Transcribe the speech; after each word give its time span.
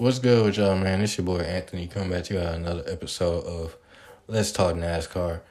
What's 0.00 0.18
good 0.18 0.42
with 0.42 0.56
y'all, 0.56 0.78
man? 0.78 1.02
It's 1.02 1.18
your 1.18 1.26
boy 1.26 1.40
Anthony 1.40 1.86
coming 1.86 2.08
back 2.08 2.24
to 2.24 2.32
you 2.32 2.40
at 2.40 2.54
another 2.54 2.82
episode 2.86 3.44
of 3.44 3.76
Let's 4.28 4.50
Talk 4.50 4.74
NASCAR. 4.74 5.42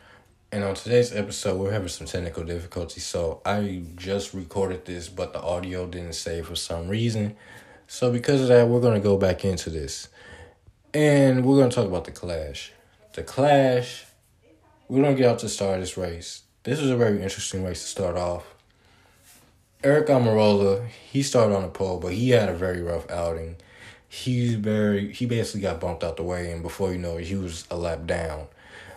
And 0.52 0.64
on 0.64 0.74
today's 0.74 1.14
episode, 1.14 1.60
we're 1.60 1.72
having 1.72 1.88
some 1.88 2.08
technical 2.08 2.44
difficulties. 2.44 3.06
So 3.06 3.44
I 3.46 3.84
just 3.96 4.34
recorded 4.34 4.86
this, 4.86 5.08
but 5.08 5.34
the 5.34 5.40
audio 5.40 5.86
didn't 5.86 6.14
save 6.14 6.48
for 6.48 6.56
some 6.56 6.88
reason. 6.88 7.36
So 7.86 8.12
because 8.12 8.42
of 8.42 8.48
that, 8.48 8.68
we're 8.68 8.82
going 8.82 8.96
to 8.96 9.00
go 9.00 9.18
back 9.18 9.46
into 9.46 9.70
this. 9.70 10.08
And 10.96 11.46
we're 11.46 11.58
going 11.58 11.70
to 11.70 11.76
talk 11.76 11.86
about 11.86 12.06
the 12.06 12.12
Clash. 12.12 12.72
The 13.14 13.22
Clash, 13.22 14.06
we're 14.88 15.04
going 15.04 15.16
to 15.16 15.22
get 15.22 15.30
out 15.30 15.38
to 15.40 15.50
start 15.50 15.80
this 15.80 15.96
race. 15.96 16.42
This 16.64 16.82
was 16.82 16.90
a 16.90 16.98
very 16.98 17.22
interesting 17.22 17.64
race 17.64 17.84
to 17.84 17.88
start 17.88 18.18
off. 18.18 18.56
Eric 19.84 20.08
Almirola, 20.08 20.88
he 20.88 21.22
started 21.22 21.54
on 21.54 21.62
the 21.62 21.70
pole, 21.70 22.00
but 22.00 22.14
he 22.14 22.32
had 22.32 22.50
a 22.50 22.56
very 22.56 22.82
rough 22.82 23.08
outing 23.12 23.58
he 24.10 24.56
very 24.56 25.14
he 25.14 25.28
basically 25.28 25.62
got 25.62 25.80
bumped 25.80 26.04
out 26.04 26.18
the 26.18 26.24
way, 26.24 26.52
and 26.52 26.64
before 26.64 26.92
you 26.92 26.98
know 26.98 27.18
it, 27.18 27.26
he 27.26 27.36
was 27.36 27.66
a 27.70 27.78
lap 27.78 28.06
down. 28.08 28.48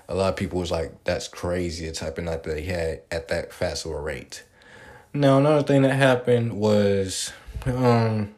A 0.09 0.15
lot 0.15 0.31
of 0.31 0.37
people 0.37 0.59
was 0.59 0.71
like, 0.71 1.05
"That's 1.05 1.29
crazy," 1.29 1.87
the 1.87 1.93
type 1.93 2.19
of 2.19 2.25
night 2.25 2.43
that 2.45 2.59
he 2.59 2.67
had 2.67 3.03
at 3.11 3.29
that 3.29 3.53
fast 3.53 3.85
of 3.85 3.93
a 3.93 4.01
rate. 4.01 4.43
Now 5.13 5.39
another 5.39 5.63
thing 5.63 5.83
that 5.83 5.95
happened 5.95 6.55
was, 6.55 7.31
um, 7.67 8.35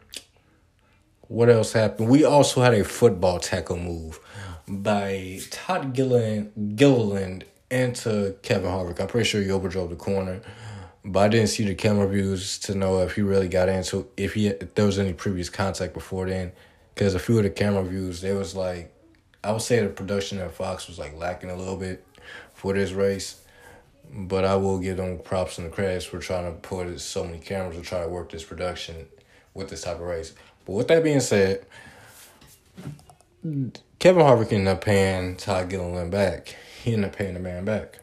what 1.29 1.49
else 1.49 1.73
happened? 1.73 2.09
We 2.09 2.25
also 2.25 2.61
had 2.61 2.75
a 2.75 2.83
football 2.83 3.39
tackle 3.39 3.77
move 3.77 4.19
by 4.67 5.39
Todd 5.53 5.95
Gilliland, 5.95 6.77
Gilliland 6.77 7.45
into 7.71 8.35
Kevin 8.43 8.71
Harvick. 8.71 9.01
I'm 9.01 9.07
pretty 9.07 9.29
sure 9.29 9.41
he 9.41 9.49
overdrove 9.49 9.91
the 9.91 9.97
corner 9.97 10.41
but 11.05 11.21
I 11.21 11.29
didn't 11.29 11.49
see 11.49 11.65
the 11.65 11.75
camera 11.75 12.09
views 12.09 12.59
to 12.61 12.75
know 12.75 13.01
if 13.01 13.15
he 13.15 13.23
really 13.23 13.49
got 13.49 13.69
into 13.69 14.09
if 14.17 14.35
he 14.35 14.49
if 14.49 14.75
there 14.75 14.87
was 14.87 14.99
any 14.99 15.13
previous 15.13 15.51
contact 15.51 15.93
before 15.93 16.27
then. 16.27 16.53
Because 16.95 17.15
a 17.15 17.19
few 17.19 17.39
of 17.39 17.43
the 17.43 17.51
camera 17.51 17.83
views, 17.83 18.21
there 18.21 18.37
was 18.37 18.55
like, 18.55 18.95
I 19.43 19.51
would 19.51 19.63
say 19.63 19.81
the 19.81 19.89
production 19.89 20.39
at 20.39 20.55
Fox 20.55 20.87
was 20.87 20.99
like 20.99 21.17
lacking 21.17 21.51
a 21.51 21.57
little 21.57 21.77
bit 21.77 22.07
for 22.55 22.73
this 22.73 22.93
race. 22.93 23.41
But 24.13 24.45
I 24.45 24.55
will 24.55 24.79
give 24.79 24.99
them 24.99 25.19
props 25.19 25.59
and 25.59 25.67
the 25.67 25.71
credits 25.71 26.05
for 26.05 26.21
trying 26.21 26.45
to 26.45 26.57
put 26.61 27.01
so 27.01 27.25
many 27.25 27.39
cameras 27.39 27.77
to 27.77 27.83
try 27.83 28.03
to 28.03 28.09
work 28.09 28.31
this 28.31 28.45
production 28.45 29.09
with 29.55 29.71
this 29.71 29.83
type 29.83 29.97
of 29.97 30.03
race. 30.03 30.35
But 30.65 30.75
with 30.75 30.89
that 30.89 31.03
being 31.03 31.21
said, 31.21 31.67
Kevin 33.43 34.23
Harvick 34.23 34.53
ended 34.53 34.69
up 34.69 34.85
paying 34.85 35.37
Todd 35.37 35.69
Gilliland 35.69 36.13
back. 36.13 36.55
He 36.83 36.93
ended 36.93 37.11
up 37.11 37.17
paying 37.17 37.35
the 37.35 37.41
man 37.41 37.65
back. 37.65 37.99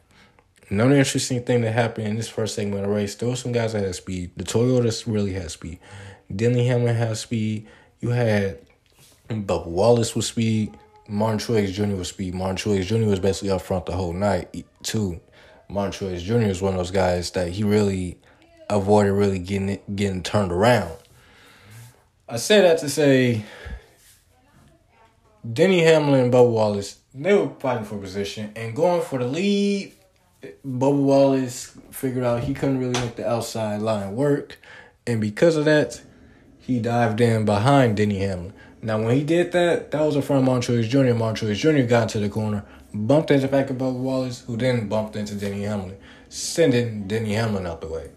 Another 0.72 0.96
interesting 0.96 1.44
thing 1.44 1.60
that 1.62 1.74
happened 1.74 2.08
in 2.08 2.16
this 2.16 2.30
first 2.30 2.56
segment 2.56 2.86
of 2.86 2.90
the 2.90 2.96
race, 2.96 3.16
there 3.16 3.28
were 3.28 3.36
some 3.36 3.52
guys 3.52 3.74
that 3.74 3.84
had 3.84 3.94
speed. 3.94 4.32
The 4.38 4.46
Toyotas 4.46 5.04
really 5.06 5.34
had 5.34 5.52
speed. 5.52 5.80
Denny 6.34 6.66
Hamlin 6.66 6.96
had 6.96 7.18
speed. 7.18 7.68
You 8.00 8.12
had 8.12 8.60
Bubba 9.28 9.68
Wallace 9.68 10.16
with 10.16 10.24
speed. 10.24 10.78
Martin 11.10 11.40
Truex 11.40 11.74
Jr. 11.74 11.98
was 11.98 12.08
speed. 12.08 12.34
Martin 12.34 12.56
Truex 12.56 12.86
Jr. 12.86 13.06
was 13.06 13.20
basically 13.20 13.50
up 13.50 13.62
front 13.62 13.86
the 13.86 13.92
whole 13.92 14.14
night 14.14 14.66
too. 14.82 15.20
Martin 15.68 16.08
Truex 16.08 16.22
Jr. 16.22 16.48
was 16.48 16.62
one 16.62 16.74
of 16.74 16.78
those 16.78 16.92
guys 16.92 17.32
that 17.32 17.50
he 17.50 17.66
really 17.66 18.18
avoided 18.70 19.12
really 19.12 19.40
getting 19.40 19.68
it, 19.68 19.96
getting 19.98 20.24
turned 20.24 20.54
around. 20.54 20.96
I 22.30 22.38
say 22.38 22.62
that 22.62 22.78
to 22.78 22.88
say 22.88 23.44
Denny 25.52 25.82
Hamlin 25.82 26.22
and 26.22 26.34
Bubba 26.34 26.50
Wallace, 26.50 26.98
they 27.14 27.34
were 27.34 27.50
fighting 27.60 27.84
for 27.84 27.98
position 27.98 28.54
and 28.56 28.74
going 28.74 29.02
for 29.02 29.20
the 29.20 29.28
lead 29.28 29.96
Bubba 30.66 31.04
Wallace 31.04 31.78
figured 31.92 32.24
out 32.24 32.44
he 32.44 32.54
couldn't 32.54 32.80
really 32.80 33.00
make 33.00 33.16
the 33.16 33.30
outside 33.30 33.82
line 33.82 34.16
work. 34.16 34.58
And 35.06 35.22
because 35.22 35.56
of 35.56 35.66
that, 35.66 36.02
he 36.58 36.80
dived 36.80 37.22
in 37.22 37.46
behind 37.46 37.98
Denny 37.98 38.20
Hamlin. 38.20 38.54
Now, 38.82 39.00
when 39.00 39.16
he 39.16 39.24
did 39.24 39.52
that, 39.52 39.92
that 39.92 40.02
was 40.02 40.16
in 40.16 40.24
front 40.24 40.42
of 40.42 40.46
Martin 40.46 40.76
Truex 40.76 40.90
Jr. 40.90 41.14
Martin 41.14 41.48
Truex 41.48 41.56
Jr. 41.58 41.88
got 41.88 42.04
into 42.04 42.20
the 42.20 42.30
corner, 42.30 42.66
bumped 42.92 43.30
into 43.30 43.48
back 43.48 43.70
of 43.70 43.78
Bubba 43.78 43.94
Wallace, 43.94 44.42
who 44.42 44.58
then 44.58 44.90
bumped 44.90 45.16
into 45.16 45.36
Denny 45.36 45.62
Hamlin, 45.64 45.98
sending 46.30 47.08
Denny 47.08 47.34
Hamlin 47.34 47.68
out 47.68 47.82
the 47.82 47.88
way. 47.88 48.10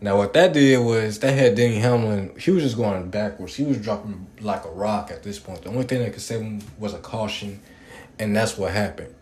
Now, 0.00 0.16
what 0.18 0.34
that 0.34 0.52
did 0.52 0.78
was 0.78 1.18
that 1.18 1.32
had 1.32 1.56
Denny 1.56 1.78
Hamlin, 1.78 2.32
he 2.38 2.52
was 2.52 2.62
just 2.62 2.76
going 2.76 3.10
backwards. 3.10 3.56
He 3.56 3.64
was 3.64 3.78
dropping 3.78 4.28
like 4.40 4.64
a 4.64 4.70
rock 4.70 5.10
at 5.10 5.24
this 5.24 5.40
point. 5.40 5.62
The 5.62 5.70
only 5.70 5.84
thing 5.84 6.00
that 6.00 6.12
could 6.12 6.22
save 6.22 6.42
him 6.42 6.62
was 6.78 6.94
a 6.94 6.98
caution, 6.98 7.60
and 8.20 8.36
that's 8.36 8.56
what 8.56 8.72
happened. 8.72 9.15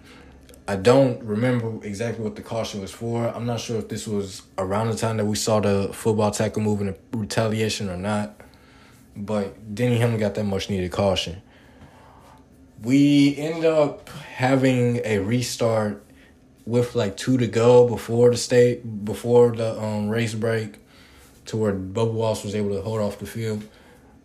I 0.66 0.76
don't 0.76 1.22
remember 1.22 1.84
exactly 1.84 2.24
what 2.24 2.36
the 2.36 2.42
caution 2.42 2.80
was 2.80 2.90
for. 2.90 3.28
I'm 3.28 3.44
not 3.44 3.60
sure 3.60 3.78
if 3.78 3.88
this 3.88 4.06
was 4.06 4.42
around 4.56 4.88
the 4.88 4.96
time 4.96 5.18
that 5.18 5.26
we 5.26 5.36
saw 5.36 5.60
the 5.60 5.90
football 5.92 6.30
tackle 6.30 6.62
move 6.62 6.80
in 6.80 6.94
retaliation 7.12 7.90
or 7.90 7.98
not. 7.98 8.40
But 9.14 9.74
Denny 9.74 9.98
Hamlin 9.98 10.18
got 10.18 10.34
that 10.36 10.44
much 10.44 10.70
needed 10.70 10.90
caution. 10.90 11.42
We 12.82 13.36
end 13.36 13.64
up 13.64 14.08
having 14.08 15.00
a 15.04 15.18
restart 15.18 16.02
with 16.64 16.94
like 16.94 17.18
two 17.18 17.36
to 17.36 17.46
go 17.46 17.86
before 17.86 18.30
the 18.30 18.36
state 18.38 19.04
before 19.04 19.54
the 19.54 19.78
um, 19.78 20.08
race 20.08 20.34
break, 20.34 20.78
to 21.46 21.58
where 21.58 21.74
Bubba 21.74 22.12
Wallace 22.12 22.42
was 22.42 22.54
able 22.54 22.70
to 22.70 22.80
hold 22.80 23.00
off 23.00 23.18
the 23.18 23.26
field. 23.26 23.62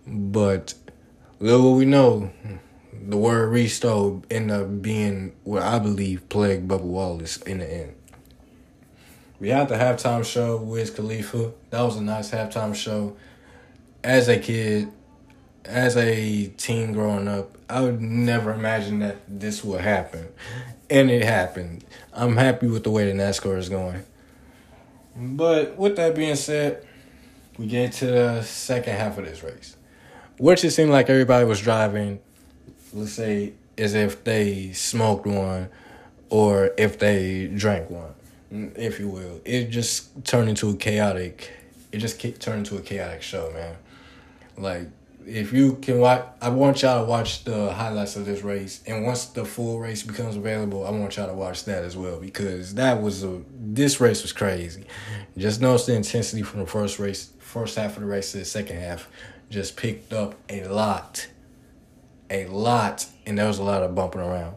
But 0.07 0.73
little 1.39 1.75
we 1.75 1.85
know, 1.85 2.31
the 3.07 3.17
word 3.17 3.49
restore 3.49 4.21
end 4.29 4.51
up 4.51 4.81
being 4.81 5.33
what 5.43 5.63
I 5.63 5.79
believe 5.79 6.27
plagued 6.29 6.67
Bubba 6.67 6.81
Wallace 6.81 7.37
in 7.37 7.59
the 7.59 7.71
end. 7.71 7.95
We 9.39 9.49
had 9.49 9.69
the 9.69 9.75
halftime 9.75 10.25
show 10.25 10.57
with 10.57 10.95
Khalifa. 10.95 11.53
That 11.69 11.81
was 11.81 11.95
a 11.95 12.03
nice 12.03 12.31
halftime 12.31 12.75
show. 12.75 13.15
As 14.03 14.27
a 14.27 14.37
kid, 14.37 14.91
as 15.63 15.95
a 15.95 16.47
teen 16.57 16.91
growing 16.91 17.27
up, 17.27 17.57
I 17.69 17.81
would 17.81 18.01
never 18.01 18.51
imagine 18.51 18.99
that 18.99 19.17
this 19.27 19.63
would 19.63 19.81
happen. 19.81 20.27
And 20.89 21.09
it 21.09 21.23
happened. 21.23 21.85
I'm 22.11 22.35
happy 22.35 22.67
with 22.67 22.83
the 22.83 22.91
way 22.91 23.09
the 23.09 23.17
NASCAR 23.17 23.57
is 23.57 23.69
going. 23.69 24.03
But 25.15 25.77
with 25.77 25.95
that 25.97 26.15
being 26.15 26.35
said, 26.35 26.85
we 27.57 27.67
get 27.67 27.93
to 27.93 28.07
the 28.07 28.41
second 28.41 28.95
half 28.95 29.17
of 29.17 29.25
this 29.25 29.43
race. 29.43 29.75
Which 30.37 30.63
it 30.63 30.71
seemed 30.71 30.91
like 30.91 31.09
everybody 31.09 31.45
was 31.45 31.61
driving 31.61 32.19
let's 32.93 33.13
say 33.13 33.53
as 33.77 33.93
if 33.93 34.23
they 34.23 34.71
smoked 34.73 35.25
one 35.25 35.69
or 36.29 36.71
if 36.77 36.99
they 36.99 37.47
drank 37.47 37.89
one, 37.89 38.13
if 38.75 38.99
you 38.99 39.09
will. 39.09 39.41
It 39.45 39.69
just 39.69 40.25
turned 40.25 40.49
into 40.49 40.69
a 40.69 40.75
chaotic. 40.75 41.51
It 41.91 41.97
just 41.97 42.19
turned 42.39 42.59
into 42.59 42.77
a 42.77 42.81
chaotic 42.81 43.21
show, 43.21 43.51
man. 43.51 43.75
Like 44.57 44.87
if 45.25 45.53
you 45.53 45.75
can 45.75 45.99
watch, 45.99 46.25
I 46.41 46.49
want 46.49 46.81
y'all 46.81 47.03
to 47.03 47.09
watch 47.09 47.43
the 47.43 47.71
highlights 47.71 48.15
of 48.15 48.25
this 48.25 48.41
race, 48.41 48.81
and 48.85 49.05
once 49.05 49.25
the 49.25 49.45
full 49.45 49.79
race 49.79 50.03
becomes 50.03 50.35
available, 50.35 50.85
I 50.85 50.91
want 50.91 51.17
y'all 51.17 51.27
to 51.27 51.33
watch 51.33 51.65
that 51.65 51.83
as 51.83 51.95
well 51.95 52.19
because 52.19 52.75
that 52.75 53.01
was 53.01 53.23
a 53.23 53.41
this 53.53 54.01
race 54.01 54.21
was 54.21 54.33
crazy. 54.33 54.85
Just 55.37 55.61
notice 55.61 55.85
the 55.85 55.95
intensity 55.95 56.41
from 56.41 56.61
the 56.61 56.65
first 56.65 56.99
race, 56.99 57.31
first 57.39 57.75
half 57.77 57.95
of 57.95 58.01
the 58.01 58.07
race 58.07 58.31
to 58.31 58.39
the 58.39 58.45
second 58.45 58.77
half, 58.77 59.07
just 59.49 59.77
picked 59.77 60.13
up 60.13 60.35
a 60.49 60.65
lot 60.67 61.27
a 62.29 62.45
lot, 62.47 63.05
and 63.25 63.37
there 63.37 63.47
was 63.47 63.59
a 63.59 63.63
lot 63.63 63.83
of 63.83 63.95
bumping 63.95 64.21
around. 64.21 64.55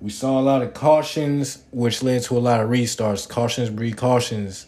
We 0.00 0.10
saw 0.10 0.40
a 0.40 0.42
lot 0.42 0.62
of 0.62 0.72
cautions, 0.72 1.62
which 1.70 2.02
led 2.02 2.22
to 2.22 2.38
a 2.38 2.40
lot 2.40 2.60
of 2.60 2.70
restarts. 2.70 3.28
Cautions 3.28 3.68
breed 3.68 3.96
cautions, 3.96 4.66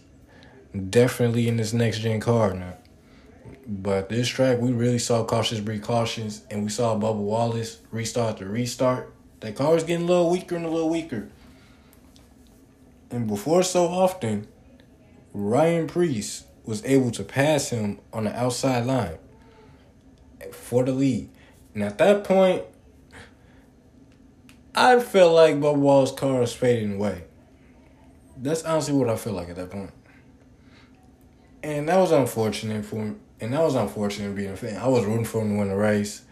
definitely 0.90 1.48
in 1.48 1.56
this 1.56 1.72
next 1.72 2.00
gen 2.00 2.20
car 2.20 2.52
now. 2.52 2.76
But 3.66 4.08
this 4.08 4.28
track, 4.28 4.58
we 4.60 4.72
really 4.72 4.98
saw 4.98 5.24
cautions 5.24 5.60
breed 5.60 5.82
cautions, 5.82 6.42
and 6.50 6.62
we 6.62 6.68
saw 6.68 6.96
Bubba 6.96 7.16
Wallace 7.16 7.78
restart 7.90 8.38
to 8.38 8.46
restart. 8.46 9.12
That 9.40 9.56
car 9.56 9.72
was 9.72 9.84
getting 9.84 10.04
a 10.04 10.08
little 10.08 10.30
weaker 10.30 10.56
and 10.56 10.66
a 10.66 10.70
little 10.70 10.90
weaker. 10.90 11.28
And 13.10 13.26
before 13.26 13.62
so 13.62 13.86
often, 13.86 14.48
Ryan 15.32 15.86
Preece 15.86 16.44
was 16.64 16.84
able 16.84 17.10
to 17.12 17.24
pass 17.24 17.70
him 17.70 18.00
on 18.12 18.24
the 18.24 18.36
outside 18.36 18.86
line 18.86 19.18
for 20.52 20.84
the 20.84 20.92
lead. 20.92 21.30
And 21.74 21.82
at 21.82 21.98
that 21.98 22.24
point, 22.24 22.64
I 24.74 25.00
felt 25.00 25.34
like 25.34 25.56
Bubba 25.56 25.76
Wallace's 25.76 26.16
car 26.16 26.40
was 26.40 26.54
fading 26.54 26.94
away. 26.94 27.24
That's 28.36 28.64
honestly 28.64 28.94
what 28.94 29.08
I 29.08 29.16
feel 29.16 29.34
like 29.34 29.48
at 29.48 29.56
that 29.56 29.70
point. 29.70 29.90
And 31.62 31.88
that 31.88 31.98
was 31.98 32.10
unfortunate 32.10 32.84
for 32.84 32.96
him. 32.96 33.20
And 33.40 33.52
that 33.52 33.60
was 33.60 33.74
unfortunate 33.74 34.34
being 34.34 34.52
a 34.52 34.56
fan. 34.56 34.76
I 34.76 34.88
was 34.88 35.04
rooting 35.04 35.24
for 35.24 35.42
him 35.42 35.50
to 35.50 35.58
win 35.58 35.68
the 35.68 35.76
race. 35.76 36.22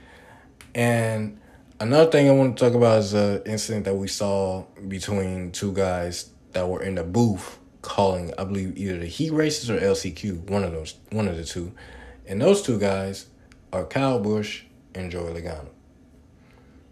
And 0.75 1.41
another 1.79 2.11
thing 2.11 2.29
I 2.29 2.33
want 2.33 2.57
to 2.57 2.65
talk 2.65 2.75
about 2.75 3.01
is 3.01 3.15
an 3.15 3.43
incident 3.45 3.85
that 3.85 3.95
we 3.95 4.09
saw 4.09 4.65
between 4.89 5.53
two 5.53 5.73
guys 5.73 6.31
that 6.53 6.69
were 6.69 6.83
in 6.83 6.95
the 6.97 7.05
booth 7.05 7.59
calling, 7.83 8.33
I 8.39 8.45
believe, 8.45 8.77
either 8.77 8.99
the 8.99 9.07
heat 9.07 9.33
races 9.33 9.71
or 9.71 9.79
LCQ, 9.79 10.51
one 10.51 10.65
of 10.65 10.73
those, 10.73 10.95
one 11.11 11.29
of 11.29 11.37
the 11.37 11.45
two. 11.45 11.73
And 12.27 12.41
those 12.41 12.63
two 12.63 12.79
guys 12.79 13.27
are 13.73 13.85
Kyle 13.85 14.21
Busch 14.21 14.63
and 14.95 15.11
Joey 15.11 15.33
Logano. 15.33 15.69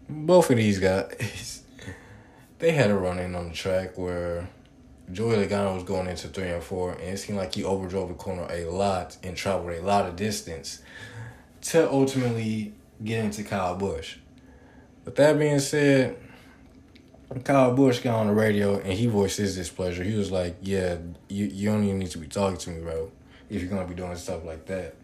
Both 0.07 0.49
of 0.49 0.57
these 0.57 0.79
guys, 0.79 1.63
they 2.59 2.71
had 2.71 2.89
a 2.89 2.95
run 2.95 3.19
in 3.19 3.35
on 3.35 3.49
the 3.49 3.53
track 3.53 3.97
where 3.97 4.49
Joey 5.11 5.37
Logano 5.37 5.75
was 5.75 5.83
going 5.83 6.07
into 6.07 6.27
three 6.27 6.49
and 6.49 6.63
four, 6.63 6.91
and 6.93 7.01
it 7.01 7.17
seemed 7.17 7.37
like 7.37 7.55
he 7.55 7.63
overdrove 7.63 8.09
the 8.09 8.13
corner 8.13 8.47
a 8.49 8.65
lot 8.65 9.17
and 9.23 9.35
traveled 9.35 9.71
a 9.71 9.81
lot 9.81 10.05
of 10.05 10.15
distance 10.15 10.81
to 11.61 11.89
ultimately 11.89 12.73
get 13.03 13.25
into 13.25 13.43
Kyle 13.43 13.75
Busch. 13.75 14.17
With 15.05 15.15
that 15.15 15.39
being 15.39 15.59
said, 15.59 16.17
Kyle 17.43 17.73
Busch 17.73 17.99
got 17.99 18.15
on 18.15 18.27
the 18.27 18.33
radio 18.33 18.79
and 18.79 18.93
he 18.93 19.07
voiced 19.07 19.37
his 19.37 19.55
displeasure. 19.55 20.03
He 20.03 20.15
was 20.15 20.31
like, 20.31 20.57
"Yeah, 20.61 20.97
you 21.27 21.45
you 21.45 21.69
don't 21.69 21.83
even 21.83 21.99
need 21.99 22.11
to 22.11 22.17
be 22.17 22.27
talking 22.27 22.57
to 22.57 22.69
me, 22.71 22.81
bro. 22.81 23.11
If 23.49 23.61
you're 23.61 23.69
gonna 23.69 23.87
be 23.87 23.95
doing 23.95 24.15
stuff 24.15 24.43
like 24.45 24.65
that." 24.67 24.95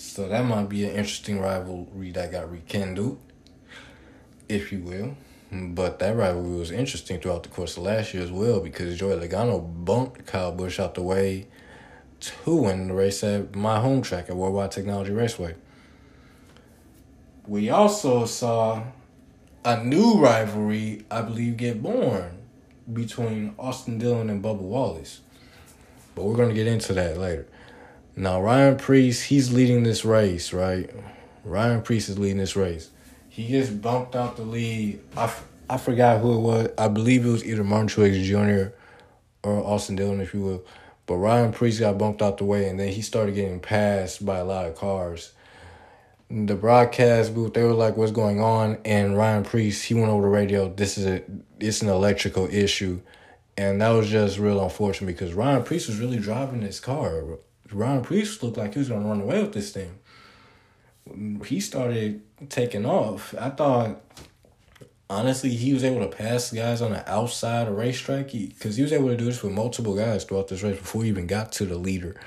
So 0.00 0.28
that 0.28 0.44
might 0.44 0.68
be 0.68 0.84
an 0.84 0.90
interesting 0.90 1.40
rivalry 1.40 2.12
that 2.12 2.30
got 2.30 2.52
rekindled, 2.52 3.18
if 4.48 4.70
you 4.70 4.78
will. 4.78 5.16
But 5.50 5.98
that 5.98 6.14
rivalry 6.14 6.56
was 6.56 6.70
interesting 6.70 7.18
throughout 7.18 7.42
the 7.42 7.48
course 7.48 7.76
of 7.76 7.82
last 7.82 8.14
year 8.14 8.22
as 8.22 8.30
well 8.30 8.60
because 8.60 8.96
Joey 8.96 9.16
Logano 9.16 9.60
bumped 9.84 10.24
Kyle 10.24 10.52
Busch 10.52 10.78
out 10.78 10.94
the 10.94 11.02
way 11.02 11.48
to 12.20 12.54
win 12.54 12.86
the 12.86 12.94
race 12.94 13.24
at 13.24 13.56
my 13.56 13.80
home 13.80 14.00
track 14.00 14.30
at 14.30 14.36
Worldwide 14.36 14.70
Technology 14.70 15.10
Raceway. 15.10 15.56
We 17.48 17.68
also 17.68 18.24
saw 18.24 18.84
a 19.64 19.82
new 19.82 20.20
rivalry, 20.20 21.06
I 21.10 21.22
believe, 21.22 21.56
get 21.56 21.82
born 21.82 22.38
between 22.92 23.52
Austin 23.58 23.98
Dillon 23.98 24.30
and 24.30 24.44
Bubba 24.44 24.60
Wallace. 24.60 25.22
But 26.14 26.22
we're 26.22 26.36
going 26.36 26.50
to 26.50 26.54
get 26.54 26.68
into 26.68 26.92
that 26.92 27.18
later. 27.18 27.48
Now, 28.18 28.42
Ryan 28.42 28.76
Preece, 28.76 29.22
he's 29.22 29.52
leading 29.52 29.84
this 29.84 30.04
race, 30.04 30.52
right? 30.52 30.90
Ryan 31.44 31.82
Preece 31.82 32.08
is 32.08 32.18
leading 32.18 32.38
this 32.38 32.56
race. 32.56 32.90
He 33.28 33.46
gets 33.46 33.70
bumped 33.70 34.16
out 34.16 34.36
the 34.36 34.42
lead. 34.42 34.98
I, 35.16 35.24
f- 35.24 35.44
I 35.70 35.76
forgot 35.76 36.20
who 36.20 36.34
it 36.34 36.40
was. 36.40 36.68
I 36.76 36.88
believe 36.88 37.24
it 37.24 37.30
was 37.30 37.44
either 37.44 37.62
Martin 37.62 37.86
Truex 37.86 38.24
Jr. 38.24 38.74
or 39.44 39.64
Austin 39.64 39.94
Dillon, 39.94 40.20
if 40.20 40.34
you 40.34 40.42
will. 40.42 40.64
But 41.06 41.18
Ryan 41.18 41.52
Preece 41.52 41.78
got 41.78 41.96
bumped 41.96 42.20
out 42.20 42.38
the 42.38 42.44
way, 42.44 42.68
and 42.68 42.80
then 42.80 42.88
he 42.88 43.02
started 43.02 43.36
getting 43.36 43.60
passed 43.60 44.26
by 44.26 44.38
a 44.38 44.44
lot 44.44 44.66
of 44.66 44.74
cars 44.74 45.32
the 46.30 46.54
broadcast 46.54 47.34
booth, 47.34 47.54
they 47.54 47.62
were 47.62 47.72
like, 47.72 47.96
"What's 47.96 48.12
going 48.12 48.38
on?" 48.38 48.76
And 48.84 49.16
Ryan 49.16 49.44
Preece, 49.44 49.82
he 49.84 49.94
went 49.94 50.08
over 50.08 50.22
the 50.22 50.28
radio. 50.28 50.68
This 50.68 50.98
is 50.98 51.06
a, 51.06 51.22
it's 51.58 51.80
an 51.80 51.88
electrical 51.88 52.46
issue, 52.50 53.00
and 53.56 53.80
that 53.80 53.88
was 53.90 54.10
just 54.10 54.38
real 54.38 54.62
unfortunate 54.62 55.06
because 55.06 55.32
Ryan 55.32 55.62
Preece 55.62 55.88
was 55.88 55.98
really 55.98 56.18
driving 56.18 56.60
this 56.60 56.80
car. 56.80 57.22
Ryan 57.72 58.02
Preece 58.02 58.42
looked 58.42 58.56
like 58.56 58.74
he 58.74 58.78
was 58.78 58.88
gonna 58.88 59.06
run 59.06 59.20
away 59.20 59.42
with 59.42 59.52
this 59.52 59.72
thing. 59.72 59.98
He 61.44 61.60
started 61.60 62.22
taking 62.48 62.84
off. 62.84 63.34
I 63.38 63.50
thought, 63.50 64.00
honestly, 65.08 65.50
he 65.50 65.72
was 65.72 65.84
able 65.84 66.00
to 66.00 66.14
pass 66.14 66.52
guys 66.52 66.82
on 66.82 66.92
the 66.92 67.10
outside 67.10 67.68
of 67.68 67.76
racetrack 67.76 68.32
because 68.32 68.76
he, 68.76 68.82
he 68.82 68.82
was 68.82 68.92
able 68.92 69.08
to 69.08 69.16
do 69.16 69.24
this 69.24 69.42
with 69.42 69.52
multiple 69.52 69.96
guys 69.96 70.24
throughout 70.24 70.48
this 70.48 70.62
race 70.62 70.78
before 70.78 71.02
he 71.04 71.08
even 71.08 71.26
got 71.26 71.52
to 71.52 71.66
the 71.66 71.78
leader. 71.78 72.20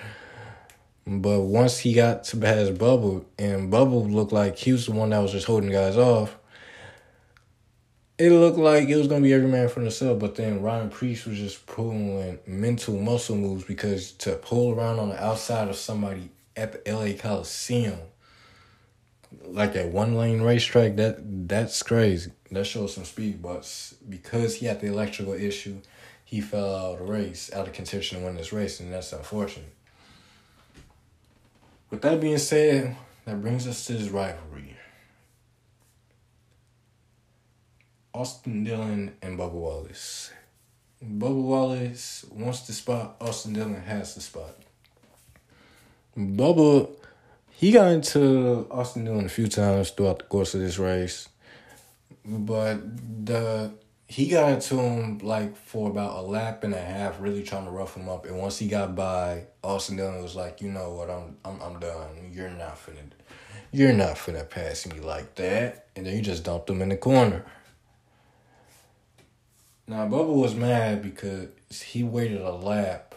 But 1.06 1.42
once 1.42 1.80
he 1.80 1.94
got 1.94 2.24
to 2.26 2.38
past 2.38 2.76
Bubba, 2.76 3.26
and 3.38 3.72
Bubba 3.72 4.12
looked 4.12 4.32
like 4.32 4.58
he 4.58 4.72
was 4.72 4.86
the 4.86 4.92
one 4.92 5.10
that 5.10 5.20
was 5.20 5.32
just 5.32 5.48
holding 5.48 5.72
guys 5.72 5.98
off, 5.98 6.38
it 8.22 8.32
looked 8.32 8.60
like 8.60 8.88
it 8.88 8.96
was 8.96 9.08
gonna 9.08 9.22
be 9.22 9.34
every 9.34 9.48
man 9.48 9.68
for 9.68 9.82
himself. 9.82 10.20
But 10.20 10.36
then 10.36 10.62
Ryan 10.62 10.90
Preece 10.90 11.26
was 11.26 11.40
just 11.40 11.66
pulling 11.66 12.38
mental 12.46 12.96
muscle 12.96 13.36
moves 13.36 13.64
because 13.64 14.12
to 14.14 14.36
pull 14.36 14.74
around 14.74 15.00
on 15.00 15.10
the 15.10 15.24
outside 15.24 15.68
of 15.68 15.76
somebody 15.76 16.30
at 16.56 16.72
the 16.72 16.92
LA 16.92 17.18
Coliseum, 17.18 18.00
like 19.44 19.76
at 19.76 19.88
one 19.88 20.16
lane 20.16 20.42
racetrack, 20.42 20.98
that 20.98 21.48
that's 21.48 21.82
crazy. 21.82 22.32
That 22.52 22.66
shows 22.66 22.94
some 22.94 23.06
speed, 23.06 23.42
but 23.42 23.66
because 24.08 24.58
he 24.58 24.68
had 24.68 24.82
the 24.82 24.88
electrical 24.88 25.34
issue, 25.34 25.78
he 26.24 26.42
fell 26.42 26.76
out 26.76 26.94
of 26.94 27.00
the 27.00 27.12
race, 27.12 27.52
out 27.54 27.68
of 27.68 27.74
contention 27.74 28.20
to 28.20 28.26
win 28.26 28.36
this 28.36 28.54
race, 28.54 28.80
and 28.80 28.94
that's 28.94 29.14
unfortunate. 29.14 29.74
With 31.90 32.02
that 32.04 32.22
being 32.22 32.38
said, 32.38 32.96
that 33.26 33.42
brings 33.42 33.68
us 33.68 33.86
to 33.86 33.94
this 33.94 34.10
rivalry. 34.10 34.78
Austin 38.14 38.64
Dillon 38.64 39.14
and 39.22 39.38
Bubba 39.38 39.52
Wallace. 39.54 40.32
Bubba 41.04 41.42
Wallace 41.42 42.26
wants 42.32 42.62
the 42.62 42.74
spot, 42.74 43.16
Austin 43.22 43.54
Dillon 43.54 43.82
has 43.82 44.16
the 44.16 44.22
spot. 44.22 44.56
Bubba, 46.18 46.90
he 47.52 47.72
got 47.72 47.92
into 47.92 48.68
Austin 48.70 49.06
Dillon 49.06 49.26
a 49.26 49.30
few 49.30 49.48
times 49.48 49.92
throughout 49.92 50.20
the 50.20 50.26
course 50.26 50.54
of 50.54 50.62
this 50.62 50.78
race. 50.78 51.30
But 52.26 52.82
the 53.26 53.72
he 54.08 54.28
got 54.28 54.52
into 54.52 54.76
him 54.76 55.20
like 55.20 55.56
for 55.56 55.90
about 55.90 56.18
a 56.18 56.22
lap 56.22 56.66
and 56.66 56.74
a 56.74 56.82
half, 56.82 57.22
really 57.22 57.44
trying 57.44 57.64
to 57.64 57.72
rough 57.72 57.96
him 57.96 58.10
up. 58.10 58.26
And 58.26 58.38
once 58.38 58.60
he 58.60 58.68
got 58.68 58.94
by, 58.94 59.46
Austin 59.64 59.96
Dillon 59.96 60.22
was 60.22 60.36
like, 60.36 60.62
you 60.62 60.70
know 60.70 60.92
what, 60.92 61.10
I'm 61.10 61.38
I'm 61.46 61.62
I'm 61.62 61.80
done. 61.80 62.32
You're 62.34 62.50
not 62.50 62.76
finna 62.76 63.10
you're 63.72 63.94
not 63.94 64.18
finna 64.18 64.48
pass 64.48 64.86
me 64.86 65.00
like 65.00 65.36
that. 65.36 65.88
And 65.96 66.06
then 66.06 66.16
you 66.16 66.22
just 66.22 66.44
dumped 66.44 66.70
him 66.70 66.82
in 66.82 66.90
the 66.90 66.98
corner. 66.98 67.46
Now 69.92 70.08
Bubba 70.08 70.34
was 70.34 70.56
mad 70.56 71.02
because 71.02 71.50
he 71.82 72.02
waited 72.02 72.40
a 72.40 72.54
lap. 72.54 73.14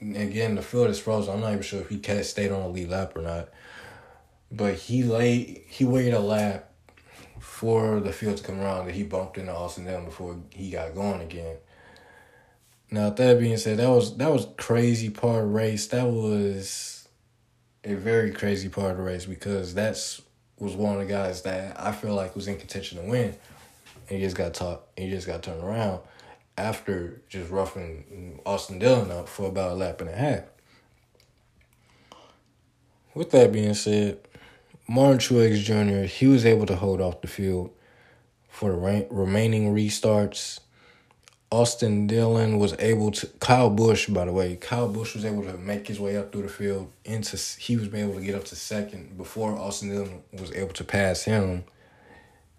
Again, 0.00 0.56
the 0.56 0.62
field 0.62 0.90
is 0.90 0.98
frozen. 0.98 1.34
I'm 1.34 1.40
not 1.40 1.52
even 1.52 1.62
sure 1.62 1.80
if 1.80 1.88
he 1.88 2.22
stayed 2.24 2.50
on 2.50 2.62
the 2.62 2.68
lead 2.68 2.88
lap 2.88 3.14
or 3.14 3.22
not. 3.22 3.48
But 4.50 4.74
he 4.74 5.04
laid 5.04 5.62
he 5.68 5.84
waited 5.84 6.14
a 6.14 6.18
lap 6.18 6.72
for 7.38 8.00
the 8.00 8.12
field 8.12 8.38
to 8.38 8.42
come 8.42 8.58
around 8.58 8.86
that 8.86 8.96
he 8.96 9.04
bumped 9.04 9.38
into 9.38 9.54
Austin 9.54 9.84
Dillon 9.84 10.06
before 10.06 10.40
he 10.50 10.70
got 10.70 10.96
going 10.96 11.20
again. 11.20 11.58
Now 12.90 13.10
that 13.10 13.38
being 13.38 13.56
said, 13.56 13.78
that 13.78 13.88
was 13.88 14.16
that 14.16 14.32
was 14.32 14.48
crazy 14.56 15.10
part 15.10 15.44
of 15.44 15.50
race. 15.50 15.86
That 15.86 16.08
was 16.08 17.06
a 17.84 17.94
very 17.94 18.32
crazy 18.32 18.68
part 18.68 18.90
of 18.90 18.96
the 18.96 19.04
race 19.04 19.26
because 19.26 19.74
that's 19.74 20.22
was 20.58 20.74
one 20.74 20.94
of 20.94 21.06
the 21.06 21.14
guys 21.14 21.42
that 21.42 21.80
I 21.80 21.92
feel 21.92 22.16
like 22.16 22.34
was 22.34 22.48
in 22.48 22.58
contention 22.58 22.98
to 22.98 23.08
win. 23.08 23.36
And 24.08 24.18
he 24.18 24.24
just 24.24 24.36
got 24.36 24.54
taught 24.54 24.82
he 24.96 25.10
just 25.10 25.26
got 25.26 25.42
turned 25.42 25.62
around 25.62 26.00
after 26.56 27.22
just 27.28 27.50
roughing 27.50 28.40
Austin 28.44 28.78
Dillon 28.78 29.10
up 29.10 29.28
for 29.28 29.46
about 29.46 29.72
a 29.72 29.74
lap 29.74 30.00
and 30.00 30.10
a 30.10 30.16
half. 30.16 30.44
With 33.14 33.30
that 33.30 33.52
being 33.52 33.74
said, 33.74 34.18
Martin 34.88 35.18
Truex 35.18 35.62
Jr., 35.62 36.06
he 36.06 36.26
was 36.26 36.46
able 36.46 36.66
to 36.66 36.76
hold 36.76 37.00
off 37.00 37.20
the 37.20 37.28
field 37.28 37.70
for 38.48 38.72
the 38.72 39.06
remaining 39.10 39.74
restarts. 39.74 40.60
Austin 41.50 42.06
Dillon 42.06 42.58
was 42.58 42.74
able 42.78 43.10
to 43.10 43.26
Kyle 43.40 43.70
Busch, 43.70 44.06
by 44.08 44.26
the 44.26 44.32
way, 44.32 44.56
Kyle 44.56 44.88
Busch 44.88 45.14
was 45.14 45.24
able 45.24 45.42
to 45.44 45.56
make 45.56 45.86
his 45.88 45.98
way 45.98 46.16
up 46.16 46.30
through 46.30 46.42
the 46.42 46.48
field 46.48 46.92
into 47.04 47.36
he 47.58 47.76
was 47.76 47.92
able 47.94 48.14
to 48.14 48.20
get 48.20 48.34
up 48.34 48.44
to 48.46 48.56
second 48.56 49.16
before 49.16 49.52
Austin 49.56 49.90
Dillon 49.90 50.22
was 50.32 50.52
able 50.52 50.74
to 50.74 50.84
pass 50.84 51.22
him. 51.22 51.64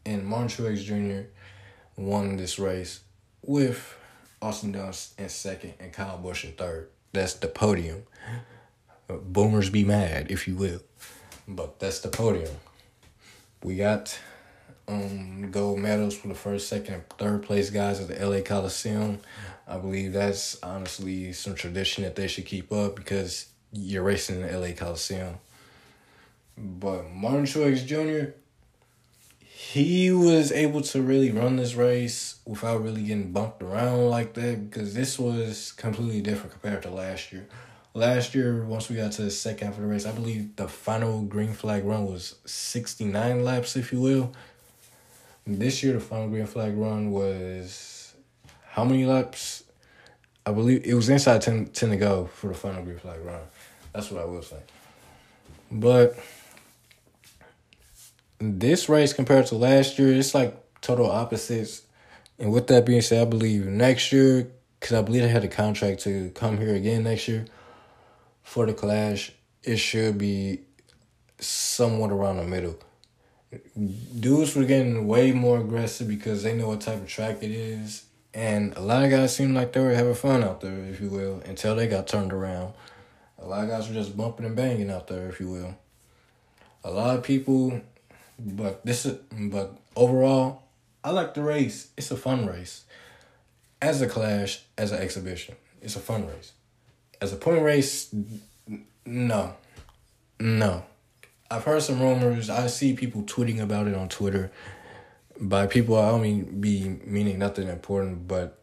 And 0.05 0.25
Martin 0.25 0.47
Truex 0.47 0.83
Jr. 0.83 1.29
won 1.99 2.37
this 2.37 2.57
race 2.57 3.01
with 3.41 3.95
Austin 4.41 4.71
Dillon 4.71 4.93
in 5.17 5.29
second 5.29 5.73
and 5.79 5.91
Kyle 5.91 6.17
Busch 6.17 6.45
in 6.45 6.53
third. 6.53 6.89
That's 7.11 7.33
the 7.33 7.47
podium. 7.47 8.03
Boomers 9.07 9.69
be 9.69 9.83
mad, 9.83 10.31
if 10.31 10.47
you 10.47 10.55
will. 10.55 10.81
But 11.47 11.79
that's 11.79 11.99
the 11.99 12.09
podium. 12.09 12.55
We 13.63 13.75
got 13.75 14.17
um, 14.87 15.51
gold 15.51 15.79
medals 15.79 16.15
for 16.15 16.29
the 16.29 16.35
first, 16.35 16.69
second, 16.69 16.93
and 16.93 17.09
third 17.17 17.43
place 17.43 17.69
guys 17.69 17.99
at 17.99 18.07
the 18.07 18.25
LA 18.25 18.41
Coliseum. 18.41 19.19
I 19.67 19.77
believe 19.77 20.13
that's 20.13 20.61
honestly 20.63 21.33
some 21.33 21.55
tradition 21.55 22.03
that 22.03 22.15
they 22.15 22.27
should 22.27 22.45
keep 22.45 22.71
up 22.71 22.95
because 22.95 23.47
you're 23.73 24.03
racing 24.03 24.41
in 24.41 24.47
the 24.47 24.57
LA 24.57 24.73
Coliseum. 24.73 25.35
But 26.57 27.09
Martin 27.11 27.45
Truex 27.45 27.85
Jr., 27.85 28.31
he 29.59 30.09
was 30.09 30.53
able 30.53 30.79
to 30.79 31.01
really 31.01 31.31
run 31.31 31.57
this 31.57 31.75
race 31.75 32.39
without 32.45 32.81
really 32.81 33.03
getting 33.03 33.33
bumped 33.33 33.61
around 33.61 34.09
like 34.09 34.33
that 34.33 34.69
because 34.69 34.93
this 34.93 35.19
was 35.19 35.73
completely 35.73 36.21
different 36.21 36.53
compared 36.53 36.81
to 36.81 36.89
last 36.89 37.33
year. 37.33 37.45
Last 37.93 38.33
year, 38.33 38.63
once 38.63 38.87
we 38.87 38.95
got 38.95 39.11
to 39.13 39.23
the 39.23 39.29
second 39.29 39.67
half 39.67 39.75
of 39.75 39.81
the 39.81 39.87
race, 39.89 40.05
I 40.05 40.13
believe 40.13 40.55
the 40.55 40.69
final 40.69 41.23
green 41.23 41.51
flag 41.51 41.83
run 41.83 42.05
was 42.05 42.35
69 42.45 43.43
laps, 43.43 43.75
if 43.75 43.91
you 43.91 43.99
will. 43.99 44.31
This 45.45 45.83
year, 45.83 45.91
the 45.91 45.99
final 45.99 46.29
green 46.29 46.47
flag 46.47 46.77
run 46.77 47.11
was 47.11 48.13
how 48.65 48.85
many 48.85 49.05
laps? 49.05 49.65
I 50.45 50.53
believe 50.53 50.85
it 50.85 50.93
was 50.93 51.09
inside 51.09 51.41
10, 51.41 51.65
10 51.65 51.89
to 51.89 51.97
go 51.97 52.29
for 52.33 52.47
the 52.47 52.53
final 52.53 52.81
green 52.81 52.97
flag 52.97 53.19
run. 53.25 53.41
That's 53.91 54.09
what 54.09 54.21
I 54.21 54.25
will 54.25 54.41
say. 54.41 54.61
But 55.69 56.17
this 58.39 58.87
race 58.89 59.13
compared 59.13 59.47
to 59.47 59.55
last 59.55 59.99
year, 59.99 60.13
it's 60.13 60.33
like 60.33 60.55
total 60.81 61.09
opposites. 61.09 61.83
And 62.37 62.51
with 62.51 62.67
that 62.67 62.85
being 62.85 63.01
said, 63.01 63.21
I 63.21 63.29
believe 63.29 63.65
next 63.65 64.11
year, 64.11 64.49
because 64.79 64.95
I 64.97 65.01
believe 65.01 65.23
I 65.23 65.27
had 65.27 65.43
a 65.43 65.49
contract 65.49 66.01
to 66.01 66.31
come 66.31 66.57
here 66.57 66.73
again 66.73 67.03
next 67.03 67.27
year 67.27 67.45
for 68.43 68.65
the 68.65 68.73
clash, 68.73 69.31
it 69.63 69.77
should 69.77 70.17
be 70.17 70.61
somewhat 71.39 72.11
around 72.11 72.37
the 72.37 72.45
middle. 72.45 72.79
Dudes 74.19 74.55
were 74.55 74.63
getting 74.63 75.07
way 75.07 75.31
more 75.31 75.59
aggressive 75.59 76.07
because 76.07 76.43
they 76.43 76.55
know 76.55 76.69
what 76.69 76.81
type 76.81 77.01
of 77.01 77.07
track 77.07 77.37
it 77.41 77.51
is. 77.51 78.05
And 78.33 78.75
a 78.77 78.79
lot 78.79 79.03
of 79.03 79.09
guys 79.09 79.35
seemed 79.35 79.55
like 79.55 79.73
they 79.73 79.81
were 79.81 79.93
having 79.93 80.13
fun 80.13 80.43
out 80.43 80.61
there, 80.61 80.85
if 80.85 81.01
you 81.01 81.09
will, 81.09 81.41
until 81.45 81.75
they 81.75 81.87
got 81.87 82.07
turned 82.07 82.31
around. 82.31 82.73
A 83.39 83.45
lot 83.45 83.63
of 83.63 83.69
guys 83.69 83.87
were 83.87 83.93
just 83.93 84.15
bumping 84.15 84.45
and 84.45 84.55
banging 84.55 84.91
out 84.91 85.07
there, 85.07 85.27
if 85.27 85.39
you 85.39 85.49
will. 85.49 85.77
A 86.83 86.91
lot 86.91 87.17
of 87.17 87.23
people 87.23 87.81
But 88.39 88.85
this 88.85 89.05
is 89.05 89.19
but 89.31 89.77
overall, 89.95 90.63
I 91.03 91.11
like 91.11 91.33
the 91.33 91.41
race. 91.41 91.89
It's 91.97 92.11
a 92.11 92.17
fun 92.17 92.45
race. 92.45 92.85
As 93.81 94.01
a 94.01 94.07
clash, 94.07 94.63
as 94.77 94.91
an 94.91 94.99
exhibition, 94.99 95.55
it's 95.81 95.95
a 95.95 95.99
fun 95.99 96.27
race. 96.27 96.53
As 97.21 97.33
a 97.33 97.37
point 97.37 97.61
race, 97.61 98.13
no, 99.05 99.55
no. 100.39 100.83
I've 101.51 101.63
heard 101.63 101.81
some 101.81 102.01
rumors. 102.01 102.49
I 102.49 102.67
see 102.67 102.93
people 102.93 103.23
tweeting 103.23 103.59
about 103.59 103.87
it 103.87 103.95
on 103.95 104.07
Twitter. 104.07 104.51
By 105.39 105.67
people, 105.67 105.97
I 105.97 106.09
don't 106.09 106.21
mean 106.21 106.61
be 106.61 106.99
meaning 107.05 107.39
nothing 107.39 107.67
important, 107.67 108.27
but 108.27 108.59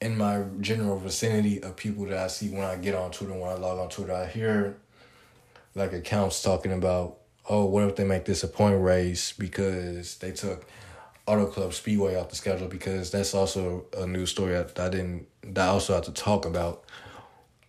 in 0.00 0.16
my 0.16 0.44
general 0.60 0.98
vicinity 0.98 1.62
of 1.62 1.76
people 1.76 2.06
that 2.06 2.18
I 2.18 2.28
see 2.28 2.48
when 2.48 2.64
I 2.64 2.76
get 2.76 2.94
on 2.94 3.10
Twitter, 3.10 3.34
when 3.34 3.50
I 3.50 3.54
log 3.54 3.78
on 3.78 3.88
Twitter, 3.88 4.14
I 4.14 4.26
hear 4.26 4.78
like 5.74 5.92
accounts 5.92 6.42
talking 6.42 6.72
about, 6.72 7.18
oh, 7.48 7.64
what 7.64 7.84
if 7.84 7.96
they 7.96 8.04
make 8.04 8.24
this 8.24 8.42
a 8.42 8.48
point 8.48 8.80
race 8.80 9.32
because 9.32 10.16
they 10.16 10.32
took 10.32 10.66
Auto 11.26 11.46
Club 11.46 11.74
Speedway 11.74 12.14
off 12.16 12.30
the 12.30 12.36
schedule 12.36 12.68
because 12.68 13.10
that's 13.10 13.34
also 13.34 13.86
a 13.96 14.06
news 14.06 14.30
story 14.30 14.52
that 14.52 14.78
I 14.78 14.88
didn't 14.88 15.26
that 15.42 15.68
I 15.68 15.70
also 15.70 15.94
have 15.94 16.04
to 16.04 16.12
talk 16.12 16.44
about 16.44 16.84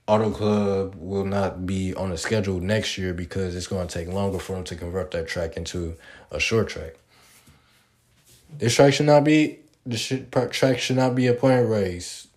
Auto 0.08 0.32
Club 0.32 0.96
will 0.96 1.26
not 1.26 1.66
be 1.66 1.94
on 1.94 2.10
the 2.10 2.18
schedule 2.18 2.60
next 2.60 2.98
year 2.98 3.14
because 3.14 3.56
it's 3.56 3.68
going 3.68 3.88
to 3.88 3.94
take 3.94 4.08
longer 4.08 4.40
for 4.40 4.54
them 4.54 4.64
to 4.66 4.76
convert 4.76 5.12
that 5.12 5.28
track 5.28 5.56
into 5.56 5.96
a 6.32 6.40
short 6.40 6.68
track. 6.70 6.96
This 8.58 8.76
track 8.76 8.94
should 8.94 9.06
not 9.06 9.24
be 9.24 9.60
the 9.86 10.48
track 10.52 10.80
should 10.80 10.96
not 10.96 11.16
be 11.16 11.28
a 11.28 11.34
point 11.34 11.68
race. 11.70 12.28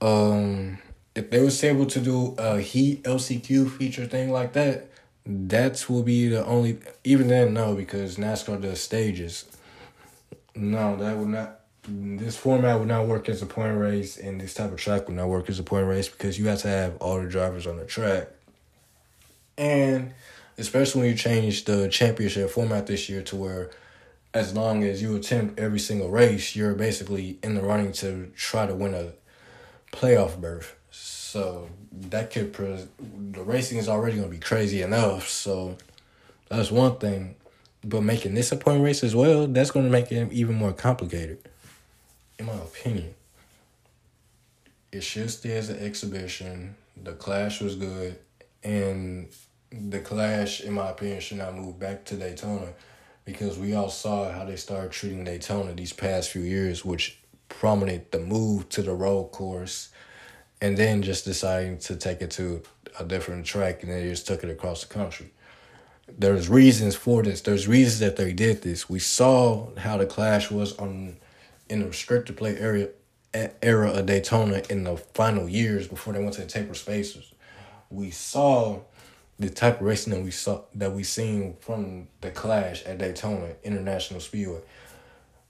Um, 0.00 0.78
if 1.14 1.30
they 1.30 1.40
was 1.40 1.62
able 1.64 1.86
to 1.86 2.00
do 2.00 2.34
a 2.38 2.60
heat 2.60 3.02
LCQ 3.04 3.70
feature 3.70 4.06
thing 4.06 4.30
like 4.30 4.52
that, 4.54 4.89
that 5.26 5.88
will 5.88 6.02
be 6.02 6.28
the 6.28 6.44
only. 6.44 6.78
Even 7.04 7.28
then, 7.28 7.54
no, 7.54 7.74
because 7.74 8.16
NASCAR 8.16 8.60
does 8.60 8.80
stages. 8.80 9.44
No, 10.54 10.96
that 10.96 11.16
would 11.16 11.28
not 11.28 11.60
this 11.88 12.36
format 12.36 12.78
would 12.78 12.88
not 12.88 13.06
work 13.06 13.28
as 13.28 13.42
a 13.42 13.46
point 13.46 13.78
race, 13.78 14.16
and 14.16 14.40
this 14.40 14.54
type 14.54 14.72
of 14.72 14.78
track 14.78 15.06
would 15.08 15.16
not 15.16 15.28
work 15.28 15.48
as 15.48 15.58
a 15.58 15.62
point 15.62 15.86
race 15.86 16.08
because 16.08 16.38
you 16.38 16.46
have 16.48 16.60
to 16.60 16.68
have 16.68 16.96
all 16.98 17.20
the 17.20 17.28
drivers 17.28 17.66
on 17.66 17.78
the 17.78 17.84
track. 17.84 18.28
And 19.56 20.12
especially 20.58 21.02
when 21.02 21.10
you 21.10 21.16
change 21.16 21.64
the 21.64 21.88
championship 21.88 22.50
format 22.50 22.86
this 22.86 23.08
year 23.08 23.22
to 23.22 23.36
where 23.36 23.70
as 24.32 24.54
long 24.54 24.84
as 24.84 25.02
you 25.02 25.16
attempt 25.16 25.58
every 25.58 25.78
single 25.78 26.10
race, 26.10 26.54
you're 26.54 26.74
basically 26.74 27.38
in 27.42 27.54
the 27.54 27.62
running 27.62 27.92
to 27.92 28.30
try 28.36 28.66
to 28.66 28.74
win 28.74 28.94
a 28.94 29.12
playoff 29.92 30.40
berth. 30.40 30.76
So 31.30 31.68
that 32.08 32.32
could 32.32 32.52
the 32.52 33.42
racing 33.44 33.78
is 33.78 33.88
already 33.88 34.20
to 34.20 34.26
be 34.26 34.38
crazy 34.38 34.82
enough. 34.82 35.28
So 35.28 35.76
that's 36.48 36.72
one 36.72 36.96
thing. 36.96 37.36
But 37.84 38.00
making 38.00 38.34
this 38.34 38.50
a 38.50 38.56
point 38.56 38.82
race 38.82 39.04
as 39.04 39.14
well, 39.14 39.46
that's 39.46 39.70
to 39.70 39.80
make 39.80 40.10
it 40.10 40.32
even 40.32 40.56
more 40.56 40.72
complicated 40.72 41.38
in 42.40 42.46
my 42.46 42.54
opinion, 42.54 43.14
it 44.90 45.04
should 45.04 45.30
stay 45.30 45.56
as 45.56 45.68
an 45.70 45.78
exhibition. 45.78 46.74
The 47.00 47.12
Clash 47.12 47.60
was 47.60 47.76
good, 47.76 48.18
and 48.64 49.28
the 49.70 50.00
Clash, 50.00 50.62
in 50.62 50.72
my 50.72 50.88
opinion, 50.88 51.20
should 51.20 51.38
not 51.38 51.54
move 51.54 51.78
back 51.78 52.04
to 52.06 52.16
Daytona 52.16 52.72
because 53.24 53.56
we 53.56 53.74
all 53.74 53.90
saw 53.90 54.32
how 54.32 54.44
they 54.44 54.56
started 54.56 54.90
treating 54.90 55.22
Daytona 55.22 55.74
these 55.74 55.92
past 55.92 56.30
few 56.30 56.42
years, 56.42 56.84
which 56.84 57.20
prominent 57.48 58.10
the 58.10 58.18
move 58.18 58.68
to 58.70 58.82
the 58.82 58.94
road 58.94 59.30
course 59.30 59.90
and 60.60 60.76
then 60.76 61.02
just 61.02 61.24
deciding 61.24 61.78
to 61.78 61.96
take 61.96 62.20
it 62.20 62.30
to 62.32 62.62
a 62.98 63.04
different 63.04 63.46
track 63.46 63.82
and 63.82 63.92
they 63.92 64.08
just 64.08 64.26
took 64.26 64.44
it 64.44 64.50
across 64.50 64.84
the 64.84 64.92
country. 64.92 65.32
There's 66.18 66.48
reasons 66.48 66.96
for 66.96 67.22
this. 67.22 67.40
There's 67.40 67.68
reasons 67.68 68.00
that 68.00 68.16
they 68.16 68.32
did 68.32 68.62
this. 68.62 68.88
We 68.90 68.98
saw 68.98 69.74
how 69.76 69.96
the 69.96 70.06
clash 70.06 70.50
was 70.50 70.76
on 70.76 71.16
in 71.68 71.80
the 71.80 71.86
restrictor 71.86 72.36
plate 72.36 72.58
area 72.58 72.88
era 73.32 73.90
of 73.92 74.06
Daytona 74.06 74.62
in 74.68 74.84
the 74.84 74.96
final 74.96 75.48
years 75.48 75.86
before 75.86 76.12
they 76.12 76.18
went 76.20 76.34
to 76.34 76.40
the 76.40 76.48
taper 76.48 76.74
spacers. 76.74 77.32
We 77.88 78.10
saw 78.10 78.80
the 79.38 79.48
type 79.48 79.80
of 79.80 79.86
racing 79.86 80.12
that 80.12 80.22
we 80.22 80.32
saw 80.32 80.62
that 80.74 80.92
we 80.92 81.04
seen 81.04 81.56
from 81.60 82.08
the 82.20 82.30
clash 82.30 82.84
at 82.84 82.98
Daytona 82.98 83.54
International 83.62 84.20
Speedway 84.20 84.60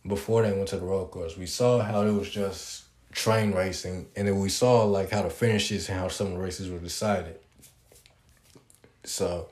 before 0.06 0.42
they 0.42 0.52
went 0.52 0.68
to 0.68 0.76
the 0.76 0.84
road 0.84 1.06
course. 1.06 1.36
We 1.36 1.46
saw 1.46 1.80
how 1.80 2.02
it 2.02 2.12
was 2.12 2.28
just 2.28 2.84
train 3.12 3.52
racing 3.52 4.06
and 4.16 4.28
then 4.28 4.38
we 4.38 4.48
saw 4.48 4.84
like 4.84 5.10
how 5.10 5.22
the 5.22 5.30
finishes 5.30 5.88
and 5.88 5.98
how 5.98 6.08
some 6.08 6.28
of 6.28 6.32
the 6.34 6.38
races 6.38 6.70
were 6.70 6.78
decided. 6.78 7.38
So 9.04 9.48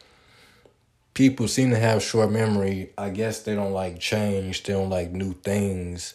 people 1.15 1.49
seem 1.49 1.71
to 1.71 1.79
have 1.79 2.03
short 2.03 2.31
memory. 2.31 2.93
I 2.97 3.11
guess 3.11 3.43
they 3.43 3.55
don't 3.55 3.73
like 3.73 3.99
change, 3.99 4.63
they 4.63 4.73
don't 4.73 4.91
like 4.91 5.11
new 5.11 5.33
things 5.33 6.15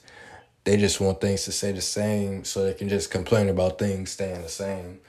they 0.64 0.78
just 0.78 1.02
want 1.02 1.20
things 1.20 1.44
to 1.46 1.52
stay 1.52 1.72
the 1.72 1.82
same 1.82 2.46
so 2.46 2.64
they 2.64 2.74
can 2.74 2.88
just 2.88 3.12
complain 3.12 3.50
about 3.50 3.78
things 3.78 4.12
staying 4.12 4.42
the 4.42 4.50
same. 4.50 5.00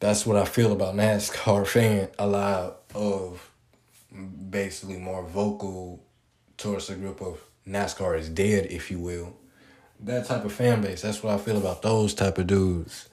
That's 0.00 0.26
what 0.26 0.36
I 0.36 0.44
feel 0.44 0.72
about 0.72 0.94
NASCAR 0.94 1.66
fan. 1.66 2.08
A 2.18 2.26
lot 2.26 2.80
of 2.94 3.50
basically 4.50 4.96
more 4.96 5.22
vocal 5.22 6.02
towards 6.56 6.88
a 6.90 6.94
group 6.94 7.20
of 7.20 7.40
NASCAR 7.66 8.18
is 8.18 8.28
dead, 8.28 8.66
if 8.70 8.90
you 8.90 8.98
will. 8.98 9.36
That 10.02 10.26
type 10.26 10.44
of 10.44 10.52
fan 10.52 10.82
base. 10.82 11.02
That's 11.02 11.22
what 11.22 11.34
I 11.34 11.38
feel 11.38 11.56
about 11.56 11.82
those 11.82 12.12
type 12.12 12.38
of 12.38 12.46
dudes. 12.46 13.08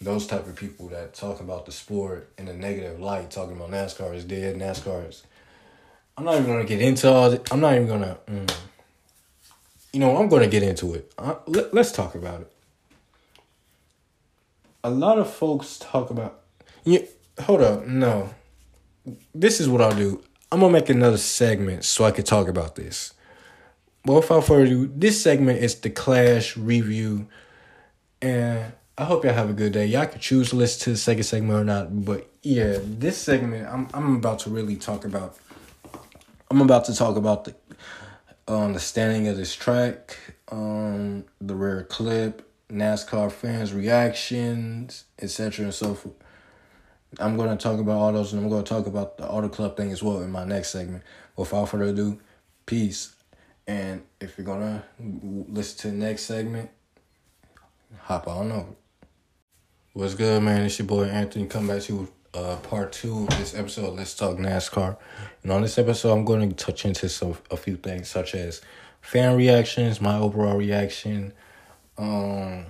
Those 0.00 0.26
type 0.26 0.46
of 0.46 0.56
people 0.56 0.88
that 0.88 1.12
talk 1.12 1.40
about 1.40 1.66
the 1.66 1.72
sport 1.72 2.32
in 2.38 2.48
a 2.48 2.54
negative 2.54 3.00
light, 3.00 3.30
talking 3.30 3.56
about 3.56 3.70
NASCAR 3.70 4.14
is 4.14 4.24
dead, 4.24 4.56
NASCAR 4.56 5.08
is. 5.08 5.24
I'm 6.16 6.24
not 6.24 6.34
even 6.36 6.46
gonna 6.46 6.64
get 6.64 6.80
into 6.80 7.10
all. 7.10 7.30
The, 7.30 7.42
I'm 7.50 7.60
not 7.60 7.74
even 7.74 7.88
gonna. 7.88 8.16
Mm, 8.26 8.54
you 9.92 10.00
know, 10.00 10.16
I'm 10.16 10.28
to 10.28 10.46
get 10.46 10.62
into 10.62 10.94
it. 10.94 11.12
Uh, 11.18 11.34
let, 11.46 11.74
let's 11.74 11.92
talk 11.92 12.14
about 12.14 12.42
it. 12.42 12.52
A 14.84 14.90
lot 14.90 15.18
of 15.18 15.32
folks 15.32 15.78
talk 15.78 16.10
about. 16.10 16.40
You 16.84 17.06
hold 17.40 17.60
up. 17.60 17.86
No. 17.86 18.30
This 19.34 19.60
is 19.60 19.68
what 19.68 19.80
I'll 19.80 19.94
do. 19.94 20.22
I'm 20.52 20.60
to 20.60 20.70
make 20.70 20.88
another 20.88 21.16
segment 21.16 21.84
so 21.84 22.04
I 22.04 22.12
can 22.12 22.24
talk 22.24 22.48
about 22.48 22.76
this. 22.76 23.14
Well, 24.04 24.16
without 24.16 24.44
further 24.44 24.64
ado, 24.64 24.90
this 24.94 25.22
segment 25.22 25.62
is 25.62 25.74
the 25.76 25.90
Clash 25.90 26.56
review. 26.56 27.28
And 28.22 28.72
I 28.96 29.04
hope 29.04 29.24
y'all 29.24 29.34
have 29.34 29.50
a 29.50 29.54
good 29.54 29.72
day. 29.72 29.86
Y'all 29.86 30.06
can 30.06 30.20
choose 30.20 30.50
to 30.50 30.56
listen 30.56 30.84
to 30.84 30.90
the 30.90 30.96
second 30.96 31.24
segment 31.24 31.60
or 31.60 31.64
not. 31.64 32.04
But 32.04 32.30
yeah, 32.42 32.78
this 32.82 33.18
segment, 33.18 33.68
I'm, 33.68 33.88
I'm 33.92 34.16
about 34.16 34.40
to 34.40 34.50
really 34.50 34.76
talk 34.76 35.04
about. 35.04 35.36
I'm 36.50 36.60
about 36.60 36.86
to 36.86 36.94
talk 36.94 37.16
about 37.16 37.44
the 37.44 37.54
um, 38.48 38.72
the 38.72 38.80
standing 38.80 39.28
of 39.28 39.36
this 39.36 39.54
track, 39.54 40.18
um, 40.50 41.24
the 41.40 41.54
rare 41.54 41.84
clip, 41.84 42.50
NASCAR 42.68 43.30
fans' 43.30 43.72
reactions, 43.72 45.04
etc. 45.20 45.66
and 45.66 45.74
so 45.74 45.94
forth. 45.94 46.16
I'm 47.18 47.36
going 47.36 47.56
to 47.56 47.62
talk 47.62 47.78
about 47.78 47.98
all 47.98 48.12
those, 48.12 48.32
and 48.32 48.42
I'm 48.42 48.48
going 48.48 48.64
to 48.64 48.68
talk 48.68 48.86
about 48.86 49.18
the 49.18 49.28
Auto 49.28 49.48
Club 49.48 49.76
thing 49.76 49.92
as 49.92 50.02
well 50.02 50.20
in 50.22 50.30
my 50.30 50.44
next 50.44 50.70
segment. 50.70 51.04
Without 51.36 51.68
further 51.68 51.84
ado, 51.84 52.20
peace. 52.66 53.14
And 53.70 54.02
if 54.20 54.36
you're 54.36 54.44
to 54.44 54.82
listen 54.98 55.78
to 55.78 55.96
the 55.96 56.04
next 56.04 56.22
segment, 56.22 56.70
hop 58.00 58.26
on 58.26 58.50
over. 58.50 58.74
What's 59.92 60.14
good, 60.14 60.42
man? 60.42 60.62
It's 60.62 60.76
your 60.80 60.88
boy 60.88 61.04
Anthony. 61.04 61.46
Come 61.46 61.68
back 61.68 61.82
to 61.82 61.92
you 61.92 62.12
uh, 62.34 62.56
part 62.56 62.90
two 62.90 63.28
of 63.28 63.38
this 63.38 63.54
episode. 63.54 63.96
Let's 63.96 64.16
talk 64.16 64.38
NASCAR. 64.38 64.96
And 65.44 65.52
on 65.52 65.62
this 65.62 65.78
episode, 65.78 66.12
I'm 66.12 66.24
going 66.24 66.48
to 66.48 66.56
touch 66.56 66.84
into 66.84 67.08
some 67.08 67.36
a 67.48 67.56
few 67.56 67.76
things 67.76 68.08
such 68.08 68.34
as 68.34 68.60
fan 69.02 69.36
reactions, 69.36 70.00
my 70.00 70.18
overall 70.18 70.56
reaction. 70.56 71.32
Um, 71.96 72.66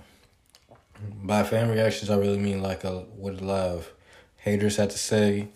by 1.23 1.45
fan 1.45 1.71
reactions, 1.71 2.11
I 2.11 2.19
really 2.19 2.39
mean 2.39 2.61
like 2.61 2.85
a 2.85 2.99
what 3.17 3.41
a 3.41 3.45
lot 3.45 3.69
of 3.69 3.91
haters 4.37 4.77
had 4.77 4.91
to 4.91 4.99
say. 4.99 5.49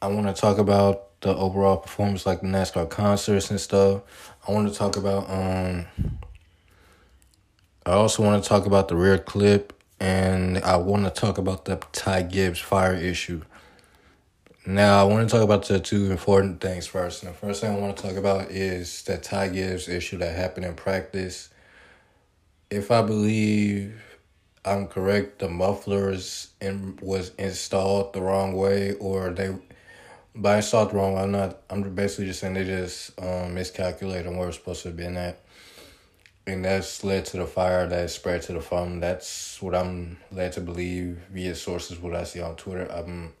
I 0.00 0.06
want 0.06 0.34
to 0.34 0.40
talk 0.40 0.56
about 0.56 1.11
the 1.22 1.34
overall 1.34 1.78
performance, 1.78 2.26
like 2.26 2.40
the 2.40 2.48
NASCAR 2.48 2.90
concerts 2.90 3.50
and 3.50 3.60
stuff. 3.60 4.02
I 4.46 4.52
want 4.52 4.68
to 4.68 4.74
talk 4.74 4.96
about 4.96 5.30
um. 5.30 5.86
I 7.84 7.92
also 7.92 8.22
want 8.22 8.42
to 8.42 8.48
talk 8.48 8.66
about 8.66 8.86
the 8.86 8.94
rear 8.94 9.18
clip 9.18 9.72
and 9.98 10.58
I 10.58 10.76
want 10.76 11.04
to 11.04 11.10
talk 11.10 11.38
about 11.38 11.64
the 11.64 11.76
Ty 11.92 12.22
Gibbs 12.22 12.58
fire 12.58 12.94
issue. 12.94 13.42
Now, 14.66 15.00
I 15.00 15.04
want 15.04 15.28
to 15.28 15.32
talk 15.32 15.44
about 15.44 15.66
the 15.66 15.78
two 15.78 16.10
important 16.10 16.60
things 16.60 16.86
first. 16.86 17.22
And 17.22 17.32
the 17.32 17.36
first 17.36 17.60
thing 17.60 17.74
I 17.74 17.78
want 17.78 17.96
to 17.96 18.02
talk 18.02 18.16
about 18.16 18.50
is 18.50 19.02
that 19.04 19.22
Ty 19.22 19.48
Gibbs 19.48 19.88
issue 19.88 20.18
that 20.18 20.34
happened 20.36 20.66
in 20.66 20.74
practice. 20.74 21.50
If 22.70 22.90
I 22.90 23.02
believe 23.02 24.00
I'm 24.64 24.86
correct, 24.88 25.40
the 25.40 25.48
mufflers 25.48 26.48
in, 26.60 26.98
was 27.02 27.30
installed 27.38 28.12
the 28.12 28.22
wrong 28.22 28.54
way, 28.54 28.94
or 28.94 29.30
they 29.30 29.56
by 30.34 30.56
installed 30.56 30.94
wrong. 30.94 31.18
I'm 31.18 31.32
not. 31.32 31.58
I'm 31.70 31.94
basically 31.94 32.26
just 32.26 32.40
saying 32.40 32.54
they 32.54 32.64
just 32.64 33.20
um, 33.20 33.54
miscalculated 33.54 34.34
where 34.34 34.48
it's 34.48 34.56
supposed 34.56 34.82
to 34.82 34.88
have 34.88 34.96
been 34.96 35.16
at 35.16 35.42
and 36.46 36.64
that's 36.64 37.04
led 37.04 37.24
to 37.24 37.36
the 37.36 37.46
fire 37.46 37.86
that 37.86 38.10
spread 38.10 38.42
to 38.42 38.52
the 38.52 38.60
farm. 38.60 39.00
That's 39.00 39.60
what 39.62 39.74
I'm 39.74 40.18
led 40.30 40.52
to 40.52 40.60
believe 40.60 41.20
via 41.30 41.54
sources 41.54 41.98
what 41.98 42.16
I 42.16 42.24
see 42.24 42.40
on 42.40 42.56
Twitter. 42.56 42.90
I'm 42.90 43.32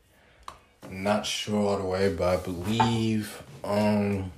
not 0.90 1.26
sure 1.26 1.68
all 1.68 1.78
the 1.78 1.84
way, 1.84 2.12
but 2.12 2.28
I 2.28 2.36
believe 2.42 3.42
um 3.64 4.32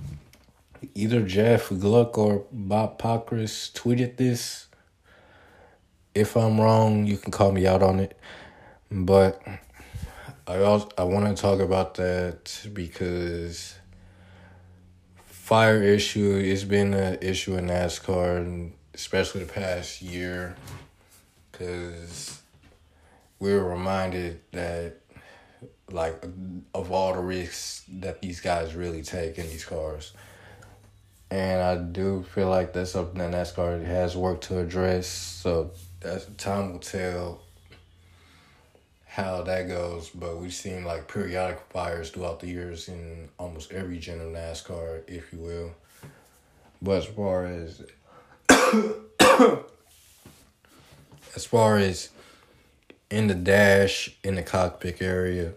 either 0.95 1.23
Jeff 1.23 1.69
Gluck 1.69 2.17
or 2.17 2.47
Bob 2.53 2.99
Pockrass 2.99 3.73
tweeted 3.73 4.17
this. 4.17 4.67
If 6.15 6.37
I'm 6.37 6.61
wrong, 6.61 7.07
you 7.07 7.17
can 7.17 7.33
call 7.33 7.53
me 7.53 7.67
out 7.67 7.83
on 7.83 7.99
it. 7.99 8.17
But 8.91 9.43
I 10.47 10.59
also 10.59 10.91
I 10.99 11.05
want 11.05 11.35
to 11.35 11.41
talk 11.41 11.61
about 11.61 11.95
that 11.95 12.69
because 12.75 13.75
fire 15.25 15.83
issue 15.83 16.47
has 16.51 16.65
been 16.65 16.93
an 16.93 17.19
issue 17.23 17.57
in 17.57 17.69
NASCAR, 17.69 18.37
and 18.37 18.75
especially 18.93 19.45
the 19.45 19.53
past 19.53 20.03
year, 20.03 20.55
because 21.51 22.43
we 23.39 23.55
were 23.55 23.65
reminded 23.65 24.43
that 24.53 25.01
like 25.91 26.23
of 26.75 26.91
all 26.93 27.15
the 27.15 27.21
risks 27.21 27.85
that 27.89 28.21
these 28.21 28.41
guys 28.41 28.75
really 28.75 29.03
take 29.03 29.39
in 29.39 29.47
these 29.49 29.65
cars. 29.65 30.13
And 31.31 31.63
I 31.63 31.77
do 31.77 32.23
feel 32.35 32.51
like 32.51 32.75
that's 32.75 32.91
something 32.91 33.19
that 33.19 33.33
NASCAR 33.33 33.83
has 33.87 34.15
worked 34.15 34.45
to 34.45 34.59
address. 34.59 35.07
So 35.07 35.71
that's 36.01 36.27
time 36.37 36.73
will 36.73 36.81
tell 36.81 37.44
how 39.15 39.43
that 39.43 39.69
goes, 39.69 40.11
but 40.11 40.39
we've 40.39 40.53
seen 40.53 40.85
like 40.85 41.07
periodic 41.07 41.61
fires 41.71 42.11
throughout 42.11 42.41
the 42.41 42.49
years 42.49 42.89
in 42.89 43.29
almost 43.39 43.71
every 43.71 43.97
gen 43.97 44.19
of 44.21 44.27
NASCAR, 44.33 45.09
if 45.09 45.33
you 45.33 45.39
will. 45.39 45.71
But 46.83 46.99
as 46.99 47.05
far 47.05 47.47
as 47.47 47.83
as 51.37 51.47
far 51.47 51.79
as 51.79 52.11
in 53.09 53.29
the 53.29 53.37
dash 53.37 54.11
in 54.25 54.35
the 54.35 54.43
cockpit 54.43 55.01
area, 55.01 55.53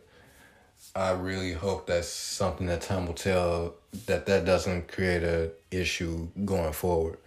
I 0.96 1.14
really 1.14 1.54
hope 1.54 1.88
that's 1.88 2.10
something 2.10 2.68
that 2.68 2.82
time 2.82 3.08
will 3.08 3.16
tell 3.16 3.74
that 4.06 4.28
that 4.28 4.46
doesn't 4.46 4.88
create 4.88 5.24
a 5.24 5.50
issue 5.72 6.28
going 6.46 6.74
forward. 6.74 7.18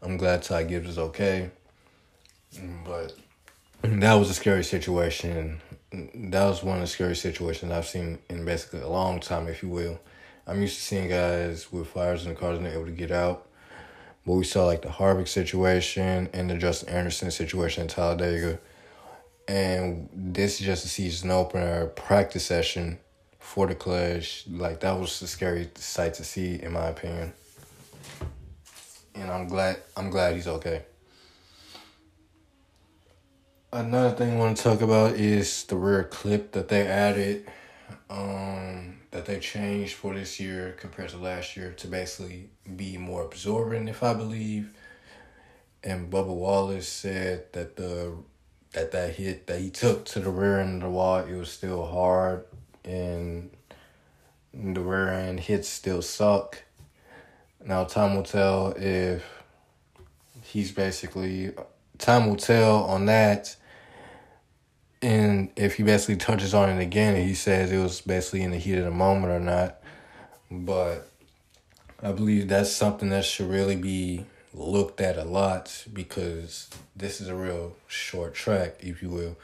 I'm 0.00 0.16
glad 0.16 0.42
Ty 0.42 0.64
Gibbs 0.64 0.88
is 0.88 0.98
okay, 0.98 1.50
but 2.82 3.14
that 3.82 4.14
was 4.14 4.30
a 4.30 4.34
scary 4.34 4.64
situation. 4.64 5.60
That 6.14 6.46
was 6.46 6.62
one 6.62 6.76
of 6.76 6.82
the 6.82 6.86
scary 6.86 7.16
situations 7.16 7.72
I've 7.72 7.86
seen 7.86 8.18
in 8.28 8.44
basically 8.44 8.80
a 8.80 8.88
long 8.88 9.20
time, 9.20 9.48
if 9.48 9.62
you 9.62 9.68
will. 9.68 9.98
I'm 10.46 10.60
used 10.60 10.76
to 10.76 10.82
seeing 10.82 11.08
guys 11.08 11.72
with 11.72 11.88
fires 11.88 12.24
in 12.24 12.30
the 12.30 12.38
cars 12.38 12.58
and 12.58 12.66
they're 12.66 12.74
able 12.74 12.86
to 12.86 12.92
get 12.92 13.10
out. 13.10 13.48
But 14.24 14.34
we 14.34 14.44
saw 14.44 14.66
like 14.66 14.82
the 14.82 14.88
Harvick 14.88 15.28
situation 15.28 16.28
and 16.32 16.50
the 16.50 16.56
Justin 16.56 16.88
Anderson 16.88 17.30
situation 17.30 17.82
in 17.82 17.88
Talladega. 17.88 18.58
And 19.48 20.08
this 20.12 20.60
is 20.60 20.66
just 20.66 20.84
a 20.84 20.88
season 20.88 21.30
opener 21.30 21.86
practice 21.86 22.44
session 22.44 22.98
for 23.38 23.66
the 23.66 23.74
Clash. 23.74 24.44
Like 24.48 24.80
that 24.80 24.98
was 24.98 25.22
a 25.22 25.26
scary 25.26 25.70
sight 25.76 26.14
to 26.14 26.24
see 26.24 26.60
in 26.60 26.72
my 26.72 26.86
opinion. 26.86 27.32
And 29.14 29.30
I'm 29.30 29.48
glad 29.48 29.78
I'm 29.96 30.10
glad 30.10 30.34
he's 30.34 30.48
okay. 30.48 30.82
Another 33.72 34.14
thing 34.14 34.34
I 34.34 34.36
want 34.36 34.56
to 34.56 34.62
talk 34.62 34.80
about 34.80 35.14
is 35.14 35.64
the 35.64 35.76
rear 35.76 36.04
clip 36.04 36.52
that 36.52 36.68
they 36.68 36.86
added, 36.86 37.50
um, 38.08 38.98
that 39.10 39.26
they 39.26 39.40
changed 39.40 39.94
for 39.94 40.14
this 40.14 40.38
year 40.38 40.76
compared 40.78 41.08
to 41.10 41.16
last 41.16 41.56
year 41.56 41.72
to 41.72 41.88
basically 41.88 42.48
be 42.76 42.96
more 42.96 43.24
absorbent, 43.24 43.88
if 43.88 44.04
I 44.04 44.14
believe. 44.14 44.72
And 45.82 46.08
Bubba 46.08 46.34
Wallace 46.34 46.88
said 46.88 47.52
that 47.54 47.76
the 47.76 48.16
that 48.72 48.92
that 48.92 49.16
hit 49.16 49.48
that 49.48 49.60
he 49.60 49.70
took 49.70 50.04
to 50.06 50.20
the 50.20 50.30
rear 50.30 50.60
end 50.60 50.82
of 50.82 50.88
the 50.88 50.90
wall, 50.90 51.18
it 51.18 51.34
was 51.34 51.50
still 51.50 51.86
hard, 51.86 52.44
and 52.84 53.50
the 54.54 54.80
rear 54.80 55.08
end 55.08 55.40
hits 55.40 55.68
still 55.68 56.02
suck. 56.02 56.62
Now 57.64 57.82
time 57.82 58.14
will 58.14 58.22
tell 58.22 58.68
if 58.76 59.24
he's 60.42 60.70
basically 60.70 61.52
time 61.98 62.28
will 62.28 62.36
tell 62.36 62.84
on 62.84 63.06
that. 63.06 63.56
And 65.02 65.50
if 65.56 65.76
he 65.76 65.82
basically 65.82 66.16
touches 66.16 66.54
on 66.54 66.70
it 66.70 66.82
again 66.82 67.16
he 67.16 67.34
says 67.34 67.70
it 67.70 67.78
was 67.78 68.00
basically 68.00 68.42
in 68.42 68.50
the 68.50 68.56
heat 68.56 68.78
of 68.78 68.84
the 68.84 68.90
moment 68.90 69.32
or 69.32 69.40
not. 69.40 69.80
But 70.50 71.08
I 72.02 72.12
believe 72.12 72.48
that's 72.48 72.70
something 72.70 73.08
that 73.10 73.24
should 73.24 73.50
really 73.50 73.76
be 73.76 74.24
looked 74.52 75.00
at 75.00 75.18
a 75.18 75.24
lot 75.24 75.86
because 75.92 76.68
this 76.94 77.20
is 77.20 77.28
a 77.28 77.34
real 77.34 77.76
short 77.86 78.34
track, 78.34 78.76
if 78.80 79.02
you 79.02 79.10
will. 79.10 79.36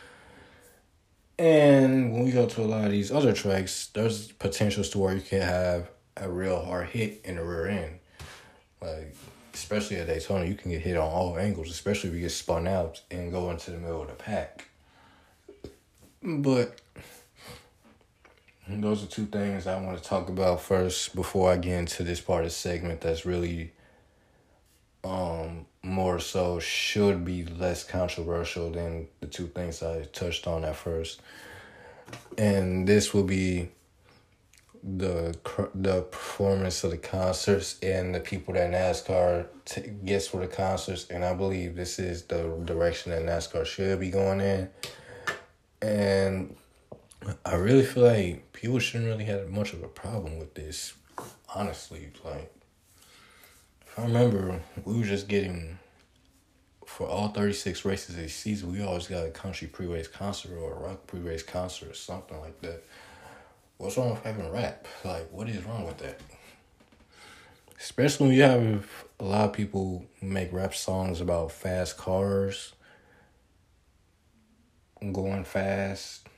And 1.38 2.12
when 2.12 2.24
we 2.24 2.30
go 2.30 2.46
to 2.46 2.62
a 2.62 2.64
lot 2.64 2.84
of 2.84 2.92
these 2.92 3.10
other 3.10 3.32
tracks, 3.32 3.88
there's 3.94 4.32
potentials 4.32 4.90
to 4.90 4.98
where 4.98 5.14
you 5.14 5.20
can 5.20 5.42
have 5.42 5.90
a 6.16 6.30
real 6.30 6.64
hard 6.64 6.88
hit 6.88 7.20
in 7.24 7.36
the 7.36 7.44
rear 7.44 7.66
end. 7.66 7.98
Like 8.80 9.14
especially 9.54 9.96
at 9.96 10.06
Daytona, 10.06 10.44
you 10.44 10.54
can 10.54 10.70
get 10.70 10.82
hit 10.82 10.96
on 10.96 11.08
all 11.08 11.38
angles, 11.38 11.70
especially 11.70 12.10
if 12.10 12.16
you 12.16 12.22
get 12.22 12.30
spun 12.30 12.66
out 12.66 13.00
and 13.10 13.32
go 13.32 13.50
into 13.50 13.70
the 13.70 13.78
middle 13.78 14.02
of 14.02 14.08
the 14.08 14.14
pack. 14.14 14.68
But 16.22 16.80
those 18.68 19.02
are 19.02 19.08
two 19.08 19.26
things 19.26 19.66
I 19.66 19.80
want 19.80 19.98
to 19.98 20.04
talk 20.04 20.28
about 20.28 20.62
first 20.62 21.14
before 21.14 21.50
I 21.50 21.56
get 21.56 21.78
into 21.78 22.04
this 22.04 22.20
part 22.20 22.44
of 22.44 22.50
the 22.50 22.54
segment 22.54 23.00
that's 23.00 23.26
really 23.26 23.72
um 25.04 25.66
more 25.82 26.20
so 26.20 26.60
should 26.60 27.24
be 27.24 27.44
less 27.44 27.82
controversial 27.82 28.70
than 28.70 29.08
the 29.20 29.26
two 29.26 29.48
things 29.48 29.82
I 29.82 30.04
touched 30.04 30.46
on 30.46 30.64
at 30.64 30.76
first. 30.76 31.20
And 32.38 32.86
this 32.86 33.12
will 33.12 33.24
be 33.24 33.70
the 34.82 35.36
the 35.74 36.02
performance 36.02 36.82
of 36.82 36.90
the 36.90 36.98
concerts 36.98 37.78
and 37.82 38.14
the 38.14 38.20
people 38.20 38.54
that 38.54 38.72
NASCAR 38.72 39.46
t- 39.64 39.92
gets 40.04 40.26
for 40.26 40.40
the 40.40 40.48
concerts, 40.48 41.06
and 41.08 41.24
I 41.24 41.34
believe 41.34 41.76
this 41.76 41.98
is 41.98 42.24
the 42.24 42.60
direction 42.64 43.12
that 43.12 43.22
NASCAR 43.22 43.64
should 43.64 44.00
be 44.00 44.10
going 44.10 44.40
in. 44.40 44.68
And 45.80 46.56
I 47.44 47.54
really 47.54 47.84
feel 47.84 48.04
like 48.04 48.52
people 48.52 48.80
shouldn't 48.80 49.08
really 49.08 49.24
have 49.24 49.48
much 49.50 49.72
of 49.72 49.82
a 49.84 49.88
problem 49.88 50.38
with 50.38 50.54
this. 50.54 50.94
Honestly, 51.54 52.10
like 52.24 52.52
I 53.96 54.02
remember, 54.02 54.60
we 54.84 54.98
were 54.98 55.04
just 55.04 55.28
getting 55.28 55.78
for 56.86 57.06
all 57.06 57.28
thirty 57.28 57.52
six 57.52 57.84
races 57.84 58.16
this 58.16 58.34
season. 58.34 58.72
We 58.72 58.82
always 58.82 59.06
got 59.06 59.26
a 59.26 59.30
country 59.30 59.68
pre 59.68 59.86
race 59.86 60.08
concert 60.08 60.56
or 60.56 60.72
a 60.72 60.88
rock 60.88 61.06
pre 61.06 61.20
race 61.20 61.44
concert 61.44 61.90
or 61.90 61.94
something 61.94 62.40
like 62.40 62.60
that 62.62 62.82
what's 63.78 63.96
wrong 63.96 64.10
with 64.10 64.22
having 64.22 64.50
rap? 64.50 64.86
Like, 65.04 65.30
what 65.30 65.48
is 65.48 65.64
wrong 65.64 65.86
with 65.86 65.98
that? 65.98 66.20
Especially 67.80 68.28
when 68.28 68.36
you 68.36 68.42
have 68.42 68.86
a 69.18 69.24
lot 69.24 69.44
of 69.46 69.52
people 69.52 70.06
make 70.20 70.52
rap 70.52 70.74
songs 70.74 71.20
about 71.20 71.52
fast 71.52 71.96
cars, 71.96 72.72
going 75.12 75.44
fast. 75.44 76.28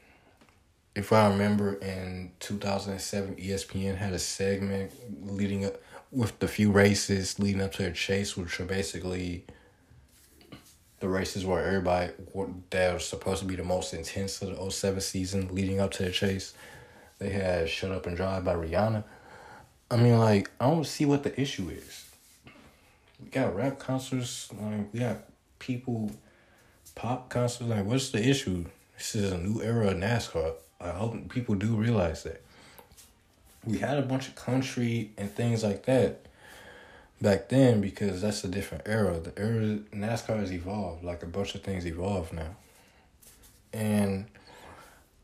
If 0.94 1.12
I 1.12 1.28
remember 1.28 1.74
in 1.74 2.32
2007, 2.40 3.36
ESPN 3.36 3.96
had 3.96 4.12
a 4.12 4.18
segment 4.18 4.92
leading 5.22 5.66
up 5.66 5.76
with 6.10 6.38
the 6.38 6.48
few 6.48 6.70
races 6.70 7.38
leading 7.38 7.60
up 7.60 7.72
to 7.72 7.86
a 7.88 7.92
chase, 7.92 8.36
which 8.36 8.60
are 8.60 8.64
basically 8.64 9.44
the 11.00 11.08
races 11.08 11.44
where 11.44 11.62
everybody 11.62 12.12
that 12.70 12.94
was 12.94 13.04
supposed 13.04 13.42
to 13.42 13.46
be 13.46 13.56
the 13.56 13.64
most 13.64 13.92
intense 13.92 14.40
of 14.40 14.56
the 14.56 14.70
07 14.70 15.00
season 15.02 15.54
leading 15.54 15.80
up 15.80 15.90
to 15.90 16.04
the 16.04 16.10
chase 16.10 16.54
they 17.18 17.30
had 17.30 17.68
Shut 17.68 17.90
Up 17.90 18.06
and 18.06 18.16
Drive 18.16 18.44
by 18.44 18.54
Rihanna. 18.54 19.04
I 19.90 19.96
mean, 19.96 20.18
like, 20.18 20.50
I 20.60 20.68
don't 20.68 20.86
see 20.86 21.04
what 21.04 21.22
the 21.22 21.40
issue 21.40 21.68
is. 21.68 22.04
We 23.22 23.30
got 23.30 23.54
rap 23.54 23.78
concerts, 23.78 24.52
like, 24.52 24.92
we 24.92 25.00
got 25.00 25.18
people, 25.58 26.10
pop 26.94 27.30
concerts. 27.30 27.70
Like, 27.70 27.84
what's 27.84 28.10
the 28.10 28.26
issue? 28.26 28.64
This 28.96 29.14
is 29.14 29.32
a 29.32 29.38
new 29.38 29.62
era 29.62 29.88
of 29.88 29.96
NASCAR. 29.96 30.54
I 30.80 30.90
hope 30.90 31.28
people 31.28 31.54
do 31.54 31.76
realize 31.76 32.22
that. 32.24 32.42
We 33.64 33.78
had 33.78 33.98
a 33.98 34.02
bunch 34.02 34.28
of 34.28 34.34
country 34.34 35.12
and 35.16 35.34
things 35.34 35.62
like 35.62 35.86
that 35.86 36.26
back 37.20 37.48
then 37.48 37.80
because 37.80 38.20
that's 38.20 38.44
a 38.44 38.48
different 38.48 38.84
era. 38.86 39.18
The 39.18 39.32
era 39.38 39.78
NASCAR 39.94 40.38
has 40.38 40.52
evolved. 40.52 41.02
Like 41.02 41.22
a 41.22 41.26
bunch 41.26 41.54
of 41.54 41.62
things 41.62 41.86
evolve 41.86 42.32
now. 42.32 42.56
And 43.72 44.26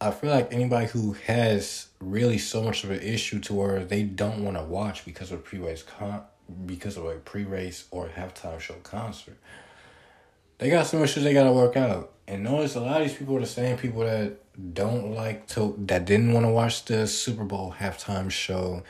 I 0.00 0.10
feel 0.10 0.30
like 0.30 0.52
anybody 0.52 0.86
who 0.86 1.12
has 1.26 1.88
really 2.00 2.38
so 2.38 2.62
much 2.62 2.84
of 2.84 2.90
an 2.90 3.00
issue 3.00 3.38
to 3.40 3.54
where 3.54 3.84
they 3.84 4.02
don't 4.02 4.42
want 4.42 4.56
to 4.56 4.62
watch 4.62 5.04
because 5.04 5.30
of 5.30 5.44
pre-race 5.44 5.82
con 5.82 6.22
because 6.66 6.96
of 6.96 7.04
a 7.04 7.14
pre-race 7.16 7.84
or 7.90 8.08
halftime 8.08 8.58
show 8.58 8.74
concert, 8.82 9.36
they 10.58 10.70
got 10.70 10.86
some 10.86 11.02
issues 11.02 11.22
they 11.22 11.34
gotta 11.34 11.52
work 11.52 11.76
out. 11.76 12.12
And 12.26 12.44
notice 12.44 12.76
a 12.76 12.80
lot 12.80 13.02
of 13.02 13.08
these 13.08 13.16
people 13.16 13.36
are 13.36 13.40
the 13.40 13.46
same 13.46 13.76
people 13.76 14.00
that 14.00 14.36
don't 14.74 15.14
like 15.14 15.46
to 15.48 15.74
that 15.86 16.06
didn't 16.06 16.32
want 16.32 16.46
to 16.46 16.50
watch 16.50 16.84
the 16.86 17.06
Super 17.06 17.44
Bowl 17.44 17.74
halftime 17.78 18.30
show. 18.30 18.82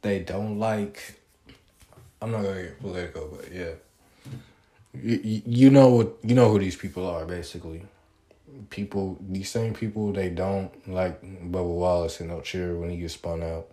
They 0.00 0.20
don't 0.20 0.58
like. 0.58 1.20
I'm 2.20 2.30
not 2.30 2.42
gonna 2.42 2.62
get 2.62 2.80
political, 2.80 3.36
but 3.36 3.52
yeah. 3.52 3.72
You, 4.94 5.42
you 5.46 5.70
know 5.70 5.88
what 5.88 6.16
you 6.22 6.34
know 6.34 6.50
who 6.50 6.58
these 6.58 6.76
people 6.76 7.06
are 7.06 7.24
basically 7.24 7.82
people, 8.70 9.18
these 9.20 9.50
same 9.50 9.74
people, 9.74 10.12
they 10.12 10.28
don't 10.30 10.70
like 10.88 11.22
Bubba 11.22 11.64
Wallace 11.64 12.20
and 12.20 12.30
they'll 12.30 12.42
cheer 12.42 12.76
when 12.76 12.90
he 12.90 12.98
gets 12.98 13.14
spun 13.14 13.42
out. 13.42 13.68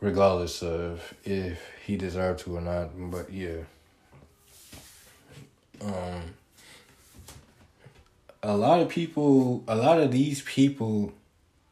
regardless 0.00 0.62
of 0.62 1.14
if 1.24 1.60
he 1.84 1.96
deserved 1.96 2.40
to 2.40 2.56
or 2.56 2.60
not. 2.60 2.90
But 3.10 3.32
yeah. 3.32 3.58
Um 5.82 6.34
a 8.42 8.56
lot 8.56 8.80
of 8.80 8.88
people 8.88 9.62
a 9.68 9.76
lot 9.76 10.00
of 10.00 10.10
these 10.12 10.42
people 10.42 11.12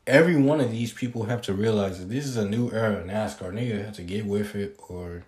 every 0.06 0.36
one 0.36 0.60
of 0.60 0.70
these 0.70 0.92
people 0.92 1.24
have 1.24 1.42
to 1.42 1.52
realize 1.54 1.98
that 1.98 2.08
this 2.08 2.26
is 2.26 2.36
a 2.36 2.48
new 2.48 2.70
era 2.72 2.98
of 2.98 3.06
NASCAR. 3.06 3.52
Nigga 3.52 3.84
have 3.84 3.94
to 3.96 4.02
get 4.02 4.26
with 4.26 4.54
it 4.54 4.76
or 4.88 5.24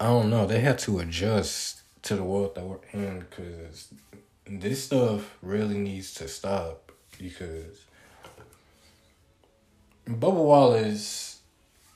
I 0.00 0.06
don't 0.06 0.30
know. 0.30 0.46
They 0.46 0.60
have 0.60 0.78
to 0.78 0.98
adjust 0.98 1.82
to 2.02 2.16
the 2.16 2.24
world 2.24 2.54
that 2.56 2.64
we're 2.64 2.78
in 2.92 3.20
because 3.20 3.88
this 4.60 4.84
stuff 4.84 5.36
really 5.42 5.78
needs 5.78 6.14
to 6.14 6.28
stop 6.28 6.92
because 7.18 7.84
Bubba 10.06 10.44
Wallace, 10.44 11.40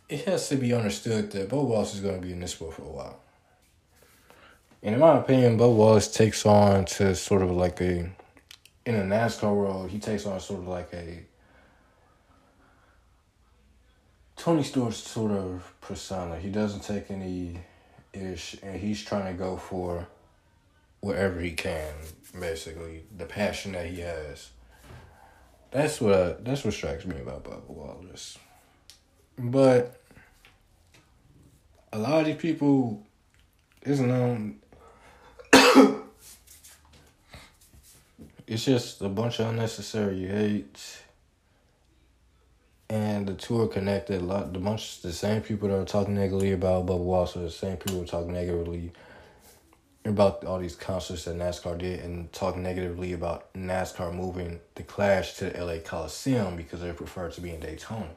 it 0.09 0.25
has 0.27 0.49
to 0.49 0.57
be 0.57 0.73
understood 0.73 1.33
that 1.33 1.49
Bubba 1.49 1.65
Wallace 1.65 1.95
is 1.95 2.01
going 2.01 2.21
to 2.21 2.27
be 2.27 2.33
in 2.33 2.41
this 2.41 2.53
sport 2.53 2.75
for 2.75 2.83
a 2.83 2.87
while. 2.87 3.21
And 4.83 4.95
in 4.95 5.01
my 5.01 5.19
opinion, 5.19 5.59
Bubba 5.59 5.75
Wallace 5.75 6.09
takes 6.13 6.47
on 6.47 6.85
to 6.87 7.15
sort 7.15 7.43
of 7.43 7.51
like 7.51 7.81
a, 7.81 8.11
in 8.85 8.95
a 8.95 9.03
NASCAR 9.03 9.55
world, 9.55 9.91
he 9.91 9.99
takes 9.99 10.25
on 10.27 10.39
sort 10.41 10.61
of 10.61 10.69
like 10.69 10.93
a 10.93 11.25
Tony 14.37 14.63
Stewart's 14.63 14.99
sort 14.99 15.33
of 15.33 15.75
persona. 15.81 16.39
He 16.39 16.51
doesn't 16.51 16.81
take 16.81 17.11
any 17.11 17.59
ish, 18.13 18.57
and 18.63 18.79
he's 18.79 19.03
trying 19.03 19.33
to 19.33 19.39
go 19.39 19.57
for 19.57 20.07
wherever 21.01 21.41
he 21.41 21.53
can. 21.53 21.95
Basically, 22.39 23.05
the 23.17 23.25
passion 23.25 23.73
that 23.73 23.87
he 23.87 24.01
has. 24.01 24.51
That's 25.71 26.01
what 26.01 26.45
that's 26.45 26.65
what 26.65 26.75
strikes 26.75 27.05
me 27.05 27.21
about 27.21 27.45
Bubba 27.45 27.69
Wallace. 27.69 28.39
But 29.39 30.01
a 31.93 31.99
lot 31.99 32.21
of 32.21 32.27
these 32.27 32.37
people 32.37 33.03
is 33.83 34.01
known. 34.01 34.59
it's 38.47 38.65
just 38.65 39.01
a 39.03 39.09
bunch 39.09 39.41
of 39.41 39.49
unnecessary 39.49 40.27
hate 40.27 41.03
and 42.89 43.27
the 43.27 43.35
two 43.35 43.61
are 43.63 43.69
connected. 43.69 44.21
A 44.21 44.25
lot, 44.25 44.53
the 44.53 44.59
bunch, 44.59 45.03
the 45.03 45.13
same 45.13 45.43
people 45.43 45.69
that 45.69 45.79
are 45.79 45.85
talking 45.85 46.15
negatively 46.15 46.53
about 46.53 46.87
Bubba 46.87 46.99
Wallace 46.99 47.37
are 47.37 47.41
the 47.41 47.51
same 47.51 47.77
people 47.77 48.05
talking 48.05 48.33
negatively 48.33 48.93
about 50.07 50.45
all 50.45 50.59
these 50.59 50.77
concerts 50.77 51.25
that 51.25 51.37
NASCAR 51.37 51.79
did, 51.79 52.01
and 52.01 52.33
talk 52.33 52.57
negatively 52.57 53.13
about 53.13 53.53
NASCAR 53.55 54.15
moving 54.15 54.61
the 54.75 54.83
Clash 54.83 55.35
to 55.35 55.51
the 55.51 55.65
LA 55.65 55.79
Coliseum 55.79 56.57
because 56.57 56.81
they 56.81 56.93
prefer 56.93 57.31
to 57.31 57.41
be 57.41 57.51
in 57.51 57.61
Daytona. 57.61 58.11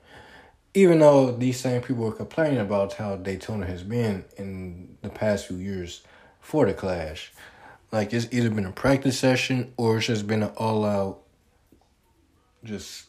Even 0.73 0.99
though 0.99 1.32
these 1.32 1.60
same 1.60 1.82
people 1.82 2.04
were 2.04 2.12
complaining 2.12 2.60
about 2.60 2.93
how 2.93 3.15
Daytona 3.15 3.65
has 3.65 3.84
been 3.84 4.23
in 4.38 4.97
the 5.02 5.10
past 5.10 5.47
few 5.47 5.58
years 5.58 6.02
for 6.39 6.65
the 6.65 6.73
Clash, 6.73 7.34
like 7.91 8.13
it's 8.13 8.28
either 8.32 8.49
been 8.49 8.65
a 8.65 8.71
practice 8.71 9.17
session 9.17 9.73
or 9.78 9.97
it's 9.97 10.08
just 10.08 10.28
been 10.28 10.43
an 10.43 10.52
all 10.58 10.86
out, 10.86 11.21
just 12.63 13.06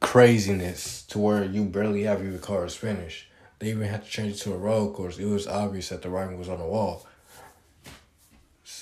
craziness 0.00 1.02
to 1.02 1.18
where 1.18 1.44
you 1.44 1.64
barely 1.64 2.04
have 2.04 2.22
your 2.22 2.38
cars 2.38 2.76
finished. 2.76 3.26
They 3.58 3.70
even 3.70 3.88
had 3.88 4.04
to 4.04 4.10
change 4.10 4.34
it 4.34 4.38
to 4.40 4.54
a 4.54 4.58
road 4.58 4.94
course. 4.94 5.18
It 5.18 5.26
was 5.26 5.46
obvious 5.46 5.88
that 5.88 6.02
the 6.02 6.10
writing 6.10 6.38
was 6.38 6.48
on 6.48 6.58
the 6.58 6.64
wall. 6.64 7.06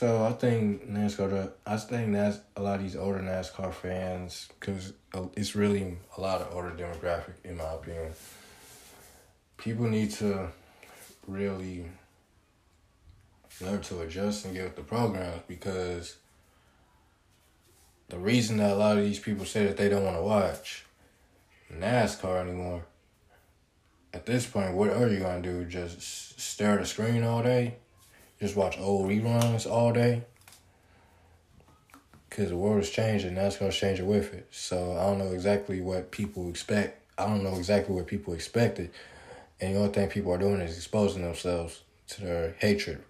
So 0.01 0.25
I 0.25 0.33
think 0.33 0.89
NASCAR. 0.91 1.53
I 1.67 1.77
think 1.77 2.15
that's 2.15 2.39
a 2.57 2.63
lot 2.63 2.77
of 2.77 2.83
these 2.85 2.97
older 2.97 3.19
NASCAR 3.19 3.71
fans 3.71 4.49
because 4.59 4.95
uh, 5.13 5.27
it's 5.37 5.55
really 5.55 5.99
a 6.17 6.21
lot 6.23 6.41
of 6.41 6.55
older 6.55 6.71
demographic 6.71 7.35
in 7.45 7.59
my 7.59 7.71
opinion. 7.75 8.13
People 9.59 9.89
need 9.89 10.11
to 10.13 10.49
really 11.29 11.85
learn 13.61 13.83
to 13.83 14.01
adjust 14.01 14.47
and 14.47 14.55
get 14.55 14.65
with 14.65 14.77
the 14.77 14.83
program 14.83 15.41
because 15.47 16.17
the 18.09 18.17
reason 18.17 18.57
that 18.57 18.71
a 18.71 18.77
lot 18.77 18.97
of 18.97 19.05
these 19.05 19.19
people 19.19 19.45
say 19.45 19.67
that 19.67 19.77
they 19.77 19.91
don't 19.91 20.07
want 20.07 20.17
to 20.17 20.23
watch 20.23 20.87
NASCAR 21.71 22.41
anymore. 22.41 22.87
At 24.15 24.25
this 24.25 24.47
point, 24.47 24.73
what 24.73 24.89
are 24.89 25.09
you 25.09 25.21
gonna 25.21 25.43
do? 25.43 25.67
Just 25.67 26.41
stare 26.41 26.77
at 26.77 26.85
a 26.85 26.87
screen 26.87 27.23
all 27.23 27.43
day? 27.43 27.75
Just 28.41 28.57
watch 28.57 28.79
old 28.79 29.11
reruns 29.11 29.71
all 29.71 29.93
day? 29.93 30.23
Cause 32.31 32.49
the 32.49 32.57
world 32.57 32.83
is 32.83 32.91
changing, 32.91 33.35
NASCAR's 33.35 33.77
changing 33.77 34.07
with 34.07 34.33
it. 34.33 34.47
So 34.51 34.97
I 34.97 35.05
don't 35.05 35.19
know 35.19 35.33
exactly 35.33 35.81
what 35.81 36.11
people 36.11 36.49
expect. 36.49 37.03
I 37.19 37.27
don't 37.27 37.43
know 37.43 37.57
exactly 37.57 37.95
what 37.95 38.07
people 38.07 38.35
expected. 38.35 38.91
And 39.61 39.75
the 39.75 39.81
only 39.81 39.93
thing 39.93 40.09
people 40.09 40.33
are 40.33 40.39
doing 40.39 40.61
is 40.61 40.77
exposing 40.77 41.23
themselves 41.23 41.83
to 42.09 42.23
their 42.23 42.55
hatred. 42.59 43.03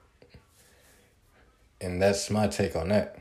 And 1.81 2.01
that's 2.01 2.31
my 2.31 2.49
take 2.49 2.75
on 2.75 2.89
that 2.89 3.21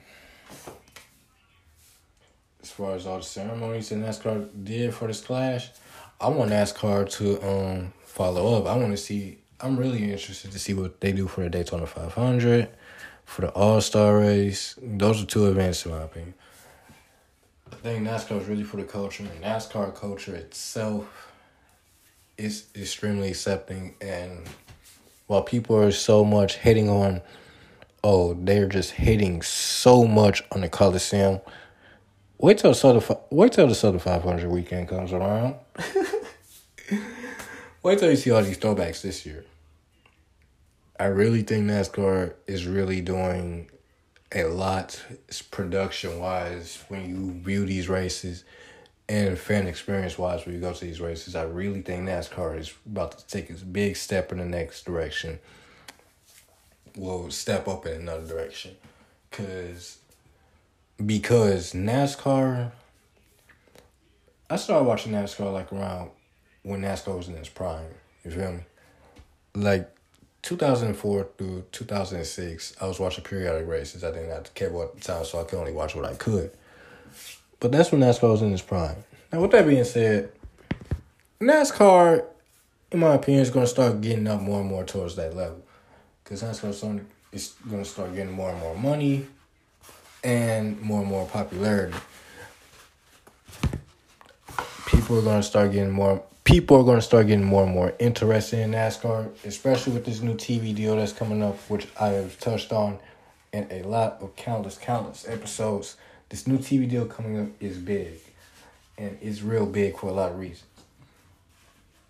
as 2.70 2.72
far 2.72 2.96
as 2.96 3.08
all 3.08 3.18
the 3.18 3.24
ceremonies 3.24 3.90
that 3.90 3.96
NASCAR 3.96 4.48
did 4.64 4.94
for 4.94 5.08
this 5.08 5.22
clash, 5.22 5.70
I 6.22 6.28
want 6.28 6.52
NASCAR 6.52 7.10
to 7.14 7.42
um 7.48 7.94
follow 8.04 8.60
up. 8.60 8.68
I 8.68 8.78
want 8.78 8.92
to 8.92 8.98
see. 8.98 9.40
I'm 9.62 9.78
really 9.78 10.12
interested 10.12 10.52
to 10.52 10.60
see 10.60 10.74
what 10.74 11.02
they 11.02 11.12
do 11.12 11.28
for 11.28 11.44
the 11.44 11.50
Daytona 11.50 11.86
500, 11.86 12.70
for 13.26 13.42
the 13.42 13.50
All 13.50 13.82
Star 13.82 14.20
race. 14.20 14.76
Those 14.82 15.24
are 15.24 15.26
two 15.26 15.48
events, 15.48 15.86
in 15.86 15.92
my 15.92 16.04
opinion. 16.04 16.34
I 17.72 17.76
think 17.76 18.08
NASCAR 18.08 18.42
is 18.42 18.48
really 18.48 18.64
for 18.64 18.78
the 18.78 18.84
culture, 18.84 19.24
and 19.24 19.44
NASCAR 19.44 19.96
culture 19.96 20.36
itself 20.36 21.32
is 22.38 22.66
extremely 22.76 23.30
accepting. 23.30 23.96
And 24.02 24.48
while 25.28 25.44
people 25.44 25.78
are 25.78 25.92
so 25.92 26.26
much 26.26 26.58
hating 26.58 26.90
on, 26.90 27.22
oh, 28.04 28.34
they're 28.34 28.68
just 28.68 28.92
hating 28.92 29.42
so 29.42 30.06
much 30.06 30.44
on 30.52 30.62
the 30.62 30.70
Coliseum 30.70 31.42
Wait 32.42 32.58
till 32.58 32.74
Southern, 32.74 33.18
wait 33.30 33.52
till 33.52 33.68
the 33.68 33.76
Southern 33.76 34.00
500 34.00 34.50
weekend 34.50 34.88
comes 34.88 35.12
around. 35.12 35.56
wait 37.84 38.00
till 38.00 38.10
you 38.10 38.16
see 38.16 38.32
all 38.32 38.42
these 38.42 38.58
throwbacks 38.58 39.02
this 39.02 39.26
year. 39.26 39.44
I 41.00 41.06
really 41.06 41.44
think 41.44 41.66
NASCAR 41.66 42.34
is 42.46 42.68
really 42.68 43.00
doing 43.00 43.70
a 44.34 44.44
lot 44.44 45.02
production 45.50 46.20
wise 46.20 46.84
when 46.90 47.10
you 47.10 47.32
view 47.42 47.66
these 47.66 47.88
races 47.88 48.44
and 49.08 49.38
fan 49.38 49.66
experience 49.66 50.18
wise 50.18 50.46
when 50.46 50.56
you 50.56 50.62
go 50.62 50.74
to 50.74 50.86
these 50.86 51.00
races. 51.00 51.36
I 51.36 51.44
really 51.44 51.82
think 51.82 52.08
NASCAR 52.08 52.60
is 52.60 52.74
about 52.86 53.18
to 53.18 53.28
take 53.28 53.50
a 53.50 53.54
big 53.54 53.96
step 53.96 54.34
in 54.34 54.40
the 54.40 54.46
next 54.46 54.86
direction. 54.86 55.40
Will 56.98 57.32
step 57.32 57.70
up 57.70 57.86
in 57.86 58.02
another 58.02 58.28
direction. 58.28 58.76
Cause 59.32 60.00
because 61.04 61.72
NASCAR. 61.72 62.72
I 64.50 64.56
started 64.58 64.84
watching 64.84 65.14
NASCAR 65.14 65.54
like 65.54 65.72
around 65.72 66.10
when 66.64 66.82
NASCAR 66.82 67.16
was 67.16 67.30
in 67.30 67.36
its 67.36 67.48
prime. 67.48 67.86
You 68.26 68.32
feel 68.32 68.52
me? 68.52 68.64
Like 69.56 69.96
2004 70.42 71.28
through 71.38 71.66
2006, 71.72 72.76
I 72.82 72.88
was 72.88 73.00
watching 73.00 73.24
periodic 73.24 73.68
races. 73.68 74.04
I 74.04 74.12
didn't 74.12 74.30
have 74.30 74.44
to 74.44 74.52
cable 74.52 74.84
at 74.84 75.02
time, 75.02 75.26
so 75.26 75.40
I 75.40 75.44
could 75.44 75.60
only 75.60 75.74
watch 75.74 75.96
what 75.96 76.06
I 76.06 76.14
could. 76.16 76.52
But 77.60 77.72
that's 77.72 77.92
when 77.92 78.02
NASCAR 78.02 78.32
was 78.32 78.42
in 78.42 78.54
its 78.54 78.62
prime. 78.62 79.04
Now, 79.32 79.42
with 79.42 79.52
that 79.52 79.68
being 79.68 79.84
said, 79.84 80.32
NASCAR, 81.42 82.26
in 82.92 83.00
my 83.00 83.16
opinion, 83.16 83.44
is 83.44 83.50
going 83.50 83.66
to 83.66 83.70
start 83.70 84.02
getting 84.02 84.28
up 84.28 84.42
more 84.42 84.62
and 84.62 84.70
more 84.70 84.86
towards 84.86 85.16
that 85.18 85.36
level. 85.36 85.62
Because 86.24 86.42
NASCAR 86.42 86.70
is 87.32 87.54
going 87.70 87.84
to 87.84 87.90
start 87.90 88.16
getting 88.16 88.32
more 88.32 88.50
and 88.50 88.60
more 88.60 88.76
money 88.76 89.28
and 90.24 90.80
more 90.82 91.02
and 91.02 91.10
more 91.10 91.26
popularity. 91.28 91.98
People 94.88 95.20
are 95.20 95.22
gonna 95.22 95.44
start 95.44 95.72
getting 95.72 95.92
more. 95.92 96.24
People 96.50 96.78
are 96.78 96.84
gonna 96.84 97.00
start 97.00 97.28
getting 97.28 97.46
more 97.46 97.62
and 97.62 97.72
more 97.72 97.94
interested 98.00 98.58
in 98.62 98.72
NASCAR, 98.72 99.30
especially 99.46 99.94
with 99.94 100.04
this 100.04 100.22
new 100.22 100.34
TV 100.34 100.74
deal 100.74 100.96
that's 100.96 101.14
coming 101.14 101.44
up, 101.44 101.56
which 101.70 101.88
I 102.00 102.08
have 102.08 102.40
touched 102.40 102.74
on 102.74 102.98
in 103.54 103.68
a 103.70 103.84
lot 103.84 104.18
of 104.20 104.36
countless, 104.36 104.76
countless 104.76 105.28
episodes. 105.28 105.96
This 106.30 106.48
new 106.48 106.58
TV 106.58 106.90
deal 106.90 107.06
coming 107.06 107.40
up 107.40 107.50
is 107.60 107.78
big, 107.78 108.14
and 108.98 109.16
it's 109.22 109.44
real 109.44 109.68
big 109.68 110.00
for 110.00 110.08
a 110.08 110.12
lot 110.12 110.32
of 110.32 110.40
reasons. 110.40 110.66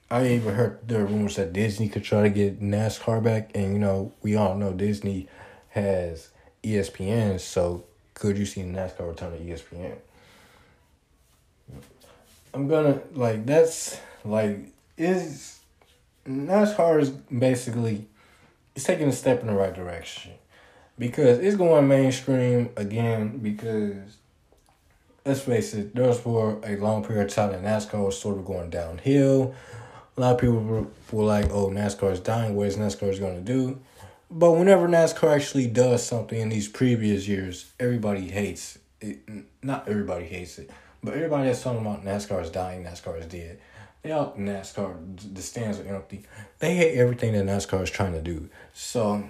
I 0.10 0.26
even 0.28 0.56
heard 0.56 0.88
there 0.88 1.02
are 1.02 1.06
rumors 1.06 1.36
that 1.36 1.52
Disney 1.52 1.90
could 1.90 2.06
try 2.06 2.22
to 2.22 2.30
get 2.30 2.62
NASCAR 2.62 3.22
back, 3.22 3.52
and 3.54 3.74
you 3.74 3.80
know 3.80 4.14
we 4.22 4.38
all 4.38 4.56
know 4.56 4.72
Disney 4.72 5.28
has 5.72 6.30
ESPN, 6.64 7.42
so 7.42 7.84
could 8.14 8.38
you 8.38 8.46
see 8.46 8.62
NASCAR 8.62 9.10
return 9.10 9.34
to 9.34 9.38
ESPN? 9.38 9.98
I'm 12.54 12.70
gonna 12.70 13.02
like 13.14 13.46
that's 13.46 14.00
like 14.24 14.72
is 14.98 15.60
NASCAR 16.28 17.02
is 17.02 17.10
basically 17.10 18.06
it's 18.76 18.86
taking 18.86 19.08
a 19.08 19.14
step 19.14 19.42
in 19.42 19.48
the 19.48 19.54
right 19.54 19.74
direction 19.74 20.34
because 20.98 21.40
it's 21.40 21.56
going 21.56 21.88
mainstream 21.88 22.70
again 22.76 23.38
because 23.38 24.18
let's 25.26 25.42
face 25.42 25.74
it, 25.74 25.96
there 25.96 26.08
was 26.08 26.20
for 26.20 26.60
a 26.64 26.76
long 26.78 27.04
period 27.04 27.28
of 27.28 27.34
time 27.34 27.52
that 27.52 27.64
NASCAR 27.64 28.06
was 28.06 28.20
sort 28.20 28.38
of 28.38 28.46
going 28.46 28.70
downhill. 28.70 29.54
A 30.18 30.22
lot 30.22 30.36
of 30.36 30.42
people 30.42 30.60
were, 30.60 30.86
were 31.12 31.24
like, 31.24 31.50
"Oh, 31.52 31.70
NASCAR 31.70 32.12
is 32.12 32.20
dying. 32.20 32.56
What 32.56 32.68
is 32.68 32.78
NASCAR 32.78 33.18
going 33.20 33.44
to 33.44 33.54
do?" 33.54 33.80
But 34.30 34.54
whenever 34.54 34.88
NASCAR 34.88 35.36
actually 35.36 35.68
does 35.68 36.06
something 36.06 36.40
in 36.40 36.50
these 36.50 36.68
previous 36.68 37.28
years, 37.28 37.72
everybody 37.80 38.28
hates 38.28 38.78
it. 39.02 39.20
Not 39.64 39.88
everybody 39.88 40.26
hates 40.26 40.60
it, 40.60 40.70
but 41.04 41.14
everybody 41.14 41.48
that's 41.48 41.64
talking 41.64 41.82
about 41.82 42.04
NASCAR 42.04 42.44
is 42.44 42.50
dying, 42.50 42.84
NASCAR 42.84 43.20
is 43.20 43.26
dead. 43.28 43.60
All 44.06 44.34
NASCAR 44.38 45.36
the 45.36 45.42
stands 45.42 45.80
are 45.80 45.96
empty. 45.96 46.24
They 46.60 46.76
hate 46.76 46.98
everything 46.98 47.34
that 47.34 47.46
NASCAR 47.46 47.84
is 47.84 47.92
trying 47.92 48.14
to 48.14 48.22
do. 48.22 48.50
So 48.74 49.24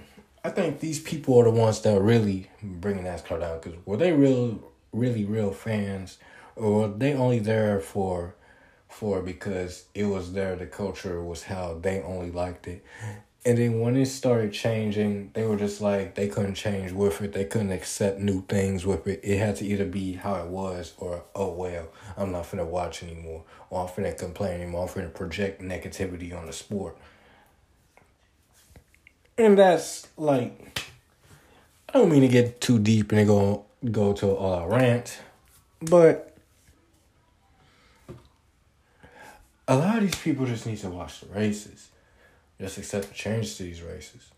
I 0.43 0.49
think 0.51 0.79
these 0.79 0.99
people 0.99 1.39
are 1.39 1.45
the 1.45 1.51
ones 1.51 1.81
that 1.81 1.97
are 1.97 2.01
really 2.01 2.49
bringing 2.61 3.03
NASCAR 3.03 3.39
down. 3.39 3.59
Because 3.59 3.79
were 3.85 3.97
they 3.97 4.11
real, 4.11 4.63
really 4.93 5.25
real 5.25 5.51
fans, 5.51 6.19
or 6.55 6.81
were 6.81 6.87
they 6.87 7.13
only 7.13 7.39
there 7.39 7.79
for, 7.79 8.35
for 8.87 9.21
because 9.21 9.85
it 9.95 10.05
was 10.05 10.33
there? 10.33 10.55
The 10.55 10.67
culture 10.67 11.21
was 11.21 11.43
how 11.43 11.79
they 11.81 12.01
only 12.01 12.31
liked 12.31 12.67
it. 12.67 12.85
And 13.45 13.57
then 13.57 13.79
when 13.79 13.95
it 13.95 14.07
started 14.07 14.51
changing, 14.51 15.31
they 15.33 15.45
were 15.45 15.55
just 15.55 15.79
like 15.79 16.15
they 16.15 16.27
couldn't 16.27 16.55
change 16.55 16.91
with 16.91 17.21
it. 17.21 17.31
They 17.31 17.45
couldn't 17.45 17.71
accept 17.71 18.19
new 18.19 18.41
things 18.43 18.85
with 18.85 19.07
it. 19.07 19.21
It 19.23 19.37
had 19.37 19.55
to 19.57 19.65
either 19.65 19.85
be 19.85 20.13
how 20.13 20.35
it 20.35 20.47
was 20.47 20.93
or 20.97 21.23
oh 21.33 21.53
well, 21.53 21.87
I'm 22.17 22.33
not 22.33 22.43
finna 22.43 22.65
watch 22.65 23.01
anymore. 23.01 23.43
Or 23.69 23.83
I'm 23.83 23.87
finna 23.87 24.17
complain 24.17 24.61
anymore. 24.61 24.83
I'm 24.83 24.89
finna 24.89 25.13
project 25.13 25.61
negativity 25.61 26.37
on 26.37 26.47
the 26.47 26.53
sport. 26.53 26.97
And 29.37 29.57
that's 29.57 30.07
like 30.17 30.81
I 31.87 31.93
don't 31.93 32.11
mean 32.11 32.21
to 32.21 32.27
get 32.27 32.59
too 32.59 32.77
deep 32.77 33.13
and 33.13 33.25
go 33.25 33.65
go 33.89 34.11
to 34.11 34.35
a 34.35 34.67
rant, 34.67 35.17
but 35.81 36.35
a 39.65 39.77
lot 39.77 39.97
of 39.97 40.01
these 40.03 40.15
people 40.15 40.45
just 40.45 40.65
need 40.65 40.79
to 40.79 40.89
watch 40.89 41.21
the 41.21 41.27
races 41.27 41.87
just 42.59 42.77
accept 42.77 43.07
the 43.07 43.13
change 43.13 43.55
to 43.57 43.63
these 43.63 43.81
races. 43.81 44.31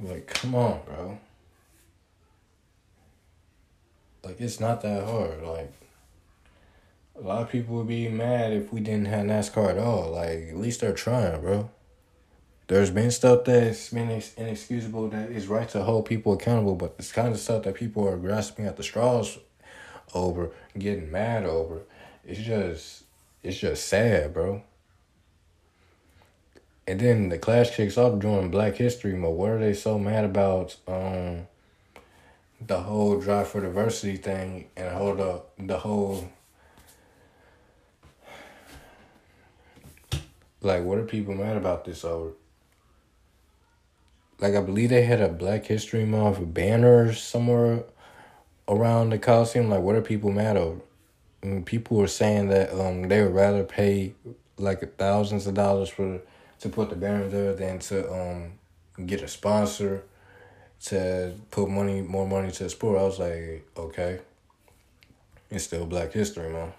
Like, 0.00 0.26
come 0.26 0.54
on, 0.54 0.80
bro. 0.86 1.18
Like, 4.22 4.40
it's 4.40 4.60
not 4.60 4.80
that 4.82 5.04
hard. 5.04 5.42
Like, 5.42 5.72
a 7.16 7.20
lot 7.20 7.42
of 7.42 7.50
people 7.50 7.76
would 7.76 7.88
be 7.88 8.08
mad 8.08 8.52
if 8.52 8.72
we 8.72 8.80
didn't 8.80 9.06
have 9.06 9.26
NASCAR 9.26 9.70
at 9.70 9.78
all. 9.78 10.12
Like, 10.12 10.48
at 10.50 10.56
least 10.56 10.80
they're 10.80 10.92
trying, 10.92 11.40
bro. 11.40 11.70
There's 12.68 12.90
been 12.90 13.10
stuff 13.10 13.44
that's 13.44 13.88
been 13.88 14.22
inexcusable 14.36 15.08
that 15.08 15.30
is 15.30 15.46
right 15.46 15.68
to 15.70 15.82
hold 15.82 16.04
people 16.04 16.34
accountable, 16.34 16.74
but 16.74 16.94
it's 16.98 17.12
kind 17.12 17.32
of 17.32 17.38
stuff 17.38 17.64
that 17.64 17.74
people 17.74 18.06
are 18.06 18.18
grasping 18.18 18.66
at 18.66 18.76
the 18.76 18.82
straws 18.82 19.38
over, 20.14 20.50
getting 20.78 21.10
mad 21.10 21.44
over. 21.44 21.80
It's 22.26 22.40
just, 22.40 23.04
it's 23.42 23.58
just 23.58 23.86
sad, 23.86 24.34
bro. 24.34 24.62
And 26.88 26.98
then 26.98 27.28
the 27.28 27.36
Clash 27.36 27.76
kicks 27.76 27.98
off 27.98 28.18
during 28.18 28.50
Black 28.50 28.76
History 28.76 29.14
Month. 29.14 29.34
What 29.34 29.50
are 29.50 29.58
they 29.58 29.74
so 29.74 29.98
mad 29.98 30.24
about? 30.24 30.74
Um, 30.88 31.46
the 32.66 32.80
whole 32.80 33.20
drive 33.20 33.48
for 33.48 33.60
diversity 33.60 34.16
thing 34.16 34.68
and 34.74 34.96
hold 34.96 35.20
up 35.20 35.52
the 35.58 35.78
whole 35.78 36.28
like 40.60 40.82
what 40.82 40.98
are 40.98 41.04
people 41.04 41.34
mad 41.34 41.58
about 41.58 41.84
this 41.84 42.04
over? 42.04 42.32
Like 44.40 44.54
I 44.54 44.60
believe 44.62 44.88
they 44.88 45.02
had 45.02 45.20
a 45.20 45.28
Black 45.28 45.66
History 45.66 46.06
Month 46.06 46.38
banner 46.54 47.12
somewhere 47.12 47.84
around 48.66 49.10
the 49.10 49.18
Coliseum. 49.18 49.68
Like 49.68 49.82
what 49.82 49.94
are 49.94 50.02
people 50.02 50.32
mad 50.32 50.56
over? 50.56 50.80
And 51.42 51.64
people 51.66 51.98
were 51.98 52.08
saying 52.08 52.48
that 52.48 52.72
um 52.72 53.08
they 53.08 53.22
would 53.22 53.34
rather 53.34 53.62
pay 53.62 54.14
like 54.56 54.96
thousands 54.96 55.46
of 55.46 55.52
dollars 55.52 55.90
for 55.90 56.20
to 56.60 56.68
put 56.68 56.90
the 56.90 56.96
banner 56.96 57.28
there 57.28 57.54
than 57.54 57.78
to 57.78 58.12
um 58.12 58.52
get 59.06 59.22
a 59.22 59.28
sponsor 59.28 60.02
to 60.80 61.34
put 61.50 61.68
money 61.68 62.02
more 62.02 62.26
money 62.26 62.50
to 62.50 62.64
the 62.64 62.70
sport. 62.70 62.98
I 62.98 63.02
was 63.02 63.18
like, 63.18 63.66
okay. 63.76 64.20
It's 65.50 65.64
still 65.64 65.86
Black 65.86 66.12
History 66.12 66.50
Month. 66.50 66.74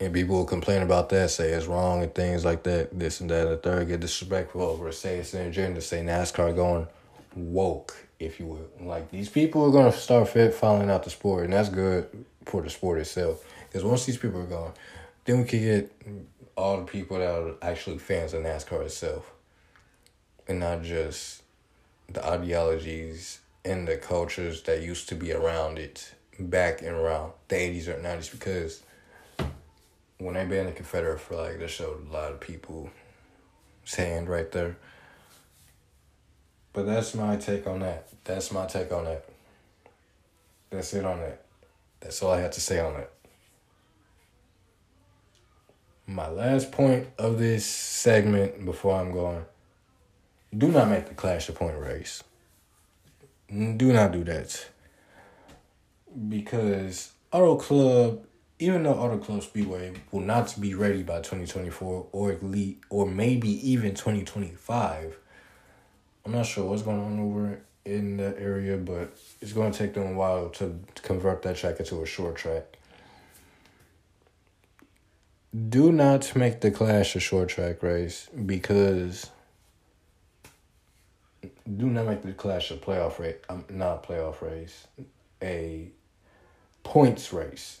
And 0.00 0.12
people 0.12 0.36
will 0.36 0.44
complain 0.44 0.82
about 0.82 1.08
that, 1.10 1.30
say 1.30 1.50
it's 1.50 1.66
wrong 1.66 2.02
and 2.02 2.14
things 2.14 2.44
like 2.44 2.62
that, 2.64 2.98
this 2.98 3.20
and 3.20 3.30
that, 3.30 3.46
and 3.46 3.52
the 3.52 3.56
third, 3.56 3.88
get 3.88 4.00
disrespectful 4.00 4.62
over, 4.62 4.92
say 4.92 5.18
it's 5.18 5.32
an 5.34 5.46
agenda, 5.46 5.80
say 5.80 6.02
NASCAR 6.02 6.54
going 6.54 6.86
woke, 7.34 7.96
if 8.18 8.38
you 8.38 8.46
will. 8.46 8.68
Like, 8.80 9.10
these 9.10 9.30
people 9.30 9.76
are 9.76 9.90
to 9.90 9.96
start 9.96 10.28
fit 10.28 10.52
following 10.52 10.90
out 10.90 11.04
the 11.04 11.10
sport, 11.10 11.44
and 11.44 11.52
that's 11.54 11.70
good 11.70 12.08
for 12.44 12.60
the 12.60 12.68
sport 12.68 12.98
itself. 12.98 13.42
Because 13.68 13.84
once 13.84 14.04
these 14.04 14.18
people 14.18 14.40
are 14.40 14.46
gone, 14.46 14.72
then 15.24 15.38
we 15.38 15.44
can 15.44 15.60
get 15.60 15.92
all 16.56 16.78
the 16.78 16.84
people 16.84 17.18
that 17.18 17.28
are 17.28 17.54
actually 17.62 17.98
fans 17.98 18.32
of 18.32 18.42
NASCAR 18.42 18.82
itself, 18.82 19.30
and 20.48 20.60
not 20.60 20.82
just 20.82 21.42
the 22.08 22.24
ideologies 22.26 23.40
and 23.64 23.86
the 23.86 23.96
cultures 23.96 24.62
that 24.62 24.82
used 24.82 25.08
to 25.08 25.14
be 25.14 25.32
around 25.32 25.78
it 25.78 26.14
back 26.38 26.82
in 26.82 26.92
around 26.92 27.32
the 27.48 27.56
eighties 27.56 27.88
or 27.88 27.98
nineties. 28.00 28.30
Because 28.30 28.82
when 30.18 30.34
they 30.34 30.44
banned 30.44 30.68
the 30.68 30.72
Confederate 30.72 31.20
flag, 31.20 31.58
that 31.58 31.68
showed 31.68 32.08
a 32.08 32.12
lot 32.12 32.32
of 32.32 32.40
people 32.40 32.90
saying 33.84 34.26
right 34.26 34.50
there. 34.52 34.76
But 36.72 36.86
that's 36.86 37.14
my 37.14 37.36
take 37.36 37.66
on 37.66 37.80
that. 37.80 38.08
That's 38.24 38.52
my 38.52 38.66
take 38.66 38.92
on 38.92 39.04
that. 39.04 39.26
That's 40.70 40.94
it 40.94 41.04
on 41.04 41.20
that. 41.20 41.42
That's 42.00 42.22
all 42.22 42.32
I 42.32 42.40
have 42.40 42.52
to 42.52 42.60
say 42.60 42.78
on 42.78 42.94
that 42.94 43.10
my 46.06 46.28
last 46.28 46.70
point 46.70 47.08
of 47.18 47.38
this 47.38 47.66
segment 47.66 48.64
before 48.64 49.00
I'm 49.00 49.12
going 49.12 49.44
do 50.56 50.68
not 50.68 50.88
make 50.88 51.06
the 51.06 51.14
Clash 51.14 51.48
a 51.48 51.52
point 51.52 51.76
race. 51.76 52.22
Do 53.48 53.92
not 53.92 54.12
do 54.12 54.24
that. 54.24 54.66
Because 56.28 57.12
Auto 57.32 57.56
Club, 57.56 58.24
even 58.58 58.84
though 58.84 58.94
Auto 58.94 59.18
Club 59.18 59.42
Speedway 59.42 59.92
will 60.12 60.20
not 60.20 60.58
be 60.58 60.74
ready 60.74 61.02
by 61.02 61.16
2024 61.16 62.06
or 62.10 62.32
elite 62.32 62.80
or 62.88 63.06
maybe 63.06 63.48
even 63.70 63.90
2025, 63.90 65.18
I'm 66.24 66.32
not 66.32 66.46
sure 66.46 66.64
what's 66.64 66.82
going 66.82 67.00
on 67.00 67.20
over 67.20 67.60
in 67.84 68.16
that 68.16 68.38
area, 68.38 68.78
but 68.78 69.16
it's 69.40 69.52
going 69.52 69.72
to 69.72 69.78
take 69.78 69.94
them 69.94 70.06
a 70.06 70.12
while 70.12 70.48
to 70.50 70.78
convert 71.02 71.42
that 71.42 71.56
track 71.56 71.80
into 71.80 72.02
a 72.02 72.06
short 72.06 72.36
track 72.36 72.78
do 75.56 75.92
not 75.92 76.34
make 76.34 76.60
the 76.60 76.70
Clash 76.70 77.16
a 77.16 77.20
short 77.20 77.48
track 77.48 77.82
race 77.82 78.28
because 78.44 79.30
do 81.76 81.86
not 81.86 82.06
make 82.06 82.22
the 82.22 82.32
Clash 82.32 82.70
a 82.70 82.76
playoff 82.76 83.18
race. 83.18 83.36
Um, 83.48 83.64
not 83.70 84.04
a 84.04 84.06
playoff 84.06 84.42
race, 84.42 84.86
a 85.42 85.88
points 86.82 87.32
race. 87.32 87.80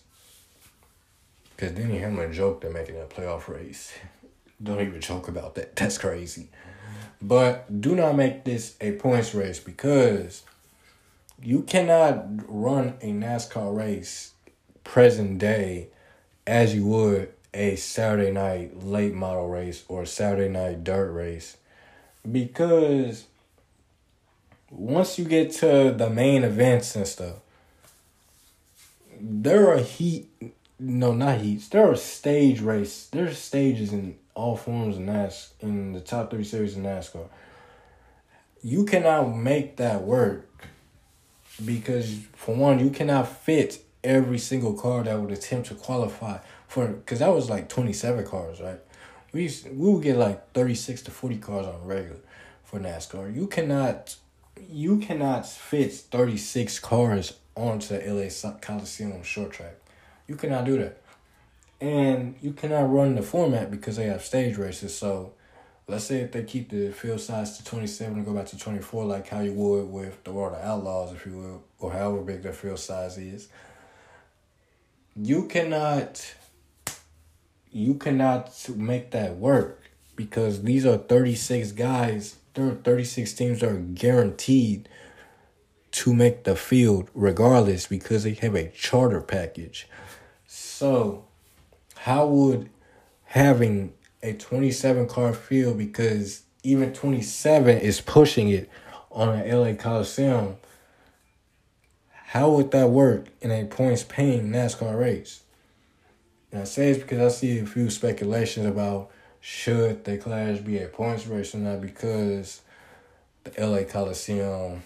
Because 1.56 1.74
then 1.74 1.86
you 1.86 1.92
Denny 1.92 1.98
Hamlin 2.00 2.32
joked 2.32 2.64
at 2.64 2.72
making 2.72 3.00
a 3.00 3.04
playoff 3.04 3.48
race. 3.48 3.92
Don't 4.62 4.80
even 4.80 5.00
joke 5.00 5.28
about 5.28 5.54
that. 5.56 5.76
That's 5.76 5.98
crazy. 5.98 6.48
But 7.20 7.80
do 7.80 7.94
not 7.94 8.14
make 8.16 8.44
this 8.44 8.76
a 8.80 8.92
points 8.92 9.34
race 9.34 9.58
because 9.58 10.44
you 11.42 11.62
cannot 11.62 12.26
run 12.46 12.94
a 13.00 13.10
NASCAR 13.10 13.74
race 13.76 14.32
present 14.84 15.38
day 15.38 15.88
as 16.46 16.74
you 16.74 16.86
would 16.86 17.35
a 17.56 17.76
Saturday 17.76 18.30
night 18.30 18.84
late 18.84 19.14
model 19.14 19.48
race 19.48 19.84
or 19.88 20.04
Saturday 20.04 20.48
night 20.48 20.84
dirt 20.84 21.10
race 21.10 21.56
because 22.30 23.24
once 24.70 25.18
you 25.18 25.24
get 25.24 25.52
to 25.52 25.94
the 25.96 26.10
main 26.10 26.44
events 26.44 26.94
and 26.96 27.06
stuff, 27.06 27.36
there 29.18 29.70
are 29.70 29.78
heat. 29.78 30.28
No, 30.78 31.14
not 31.14 31.40
heats. 31.40 31.68
There 31.68 31.90
are 31.90 31.96
stage 31.96 32.60
race. 32.60 33.06
There's 33.10 33.38
stages 33.38 33.92
in 33.92 34.16
all 34.34 34.56
forms 34.56 34.96
of 34.96 35.02
NAS 35.02 35.54
in 35.60 35.92
the 35.92 36.00
top 36.00 36.30
three 36.30 36.44
series 36.44 36.76
of 36.76 36.82
NASCAR. 36.82 37.28
You 38.62 38.84
cannot 38.84 39.34
make 39.34 39.76
that 39.76 40.02
work 40.02 40.66
because, 41.64 42.18
for 42.34 42.54
one, 42.54 42.78
you 42.78 42.90
cannot 42.90 43.28
fit 43.28 43.82
every 44.04 44.38
single 44.38 44.74
car 44.74 45.02
that 45.02 45.20
would 45.20 45.32
attempt 45.32 45.68
to 45.68 45.74
qualify 45.74 46.38
for 46.68 46.86
because 46.88 47.20
that 47.20 47.32
was 47.32 47.50
like 47.50 47.68
twenty 47.68 47.92
seven 47.92 48.24
cars, 48.24 48.60
right? 48.60 48.80
We 49.32 49.44
used, 49.44 49.66
we 49.66 49.92
would 49.92 50.02
get 50.02 50.16
like 50.16 50.52
thirty 50.52 50.74
six 50.74 51.02
to 51.02 51.10
forty 51.10 51.38
cars 51.38 51.66
on 51.66 51.84
regular 51.84 52.20
for 52.64 52.80
NASCAR. 52.80 53.34
You 53.34 53.46
cannot 53.46 54.16
you 54.68 54.98
cannot 54.98 55.46
fit 55.46 55.92
thirty 55.92 56.36
six 56.36 56.78
cars 56.78 57.34
onto 57.54 57.94
LA 57.94 58.28
Coliseum 58.60 59.22
short 59.22 59.52
track. 59.52 59.76
You 60.26 60.36
cannot 60.36 60.64
do 60.64 60.78
that. 60.78 61.02
And 61.80 62.36
you 62.40 62.52
cannot 62.52 62.90
run 62.90 63.14
the 63.14 63.22
format 63.22 63.70
because 63.70 63.96
they 63.96 64.06
have 64.06 64.22
stage 64.24 64.56
races. 64.56 64.96
So 64.96 65.34
let's 65.88 66.04
say 66.04 66.20
if 66.20 66.32
they 66.32 66.42
keep 66.42 66.70
the 66.70 66.90
field 66.90 67.20
size 67.20 67.56
to 67.58 67.64
27 67.64 68.16
and 68.16 68.26
go 68.26 68.32
back 68.32 68.46
to 68.46 68.58
24, 68.58 69.04
like 69.04 69.28
how 69.28 69.40
you 69.40 69.52
would 69.52 69.88
with 69.88 70.22
the 70.24 70.32
World 70.32 70.54
of 70.54 70.64
Outlaws, 70.64 71.12
if 71.12 71.26
you 71.26 71.36
will, 71.36 71.64
or 71.78 71.92
however 71.92 72.22
big 72.22 72.42
their 72.42 72.52
field 72.52 72.78
size 72.78 73.18
is, 73.18 73.48
you 75.16 75.46
cannot 75.46 76.34
you 77.70 77.94
cannot 77.94 78.52
make 78.74 79.10
that 79.10 79.36
work 79.36 79.82
because 80.14 80.62
these 80.62 80.86
are 80.86 80.96
36 80.96 81.72
guys, 81.72 82.36
there 82.54 82.66
are 82.68 82.74
36 82.74 83.32
teams 83.34 83.62
are 83.62 83.76
guaranteed 83.76 84.88
to 85.92 86.14
make 86.14 86.44
the 86.44 86.56
field 86.56 87.10
regardless 87.14 87.86
because 87.86 88.24
they 88.24 88.32
have 88.32 88.54
a 88.54 88.68
charter 88.68 89.20
package. 89.20 89.88
So, 90.46 91.26
how 91.96 92.26
would 92.26 92.70
having 93.24 93.92
a 94.22 94.32
27 94.32 95.06
car 95.08 95.34
field 95.34 95.76
because 95.76 96.42
even 96.62 96.92
27 96.92 97.78
is 97.78 98.00
pushing 98.00 98.48
it 98.48 98.70
on 99.10 99.28
an 99.28 99.50
LA 99.50 99.74
Coliseum, 99.74 100.56
how 102.36 102.50
would 102.50 102.70
that 102.70 102.90
work 102.90 103.28
in 103.40 103.50
a 103.50 103.64
points 103.64 104.02
paying 104.02 104.50
NASCAR 104.50 104.98
race? 104.98 105.42
And 106.52 106.60
I 106.60 106.64
say 106.64 106.90
it's 106.90 107.02
because 107.02 107.32
I 107.32 107.34
see 107.34 107.60
a 107.60 107.66
few 107.66 107.88
speculations 107.88 108.66
about 108.66 109.10
should 109.40 110.04
the 110.04 110.18
clash 110.18 110.58
be 110.58 110.76
a 110.78 110.86
points 110.86 111.26
race 111.26 111.54
or 111.54 111.58
not 111.58 111.80
because 111.80 112.60
the 113.44 113.66
LA 113.66 113.84
Coliseum 113.84 114.82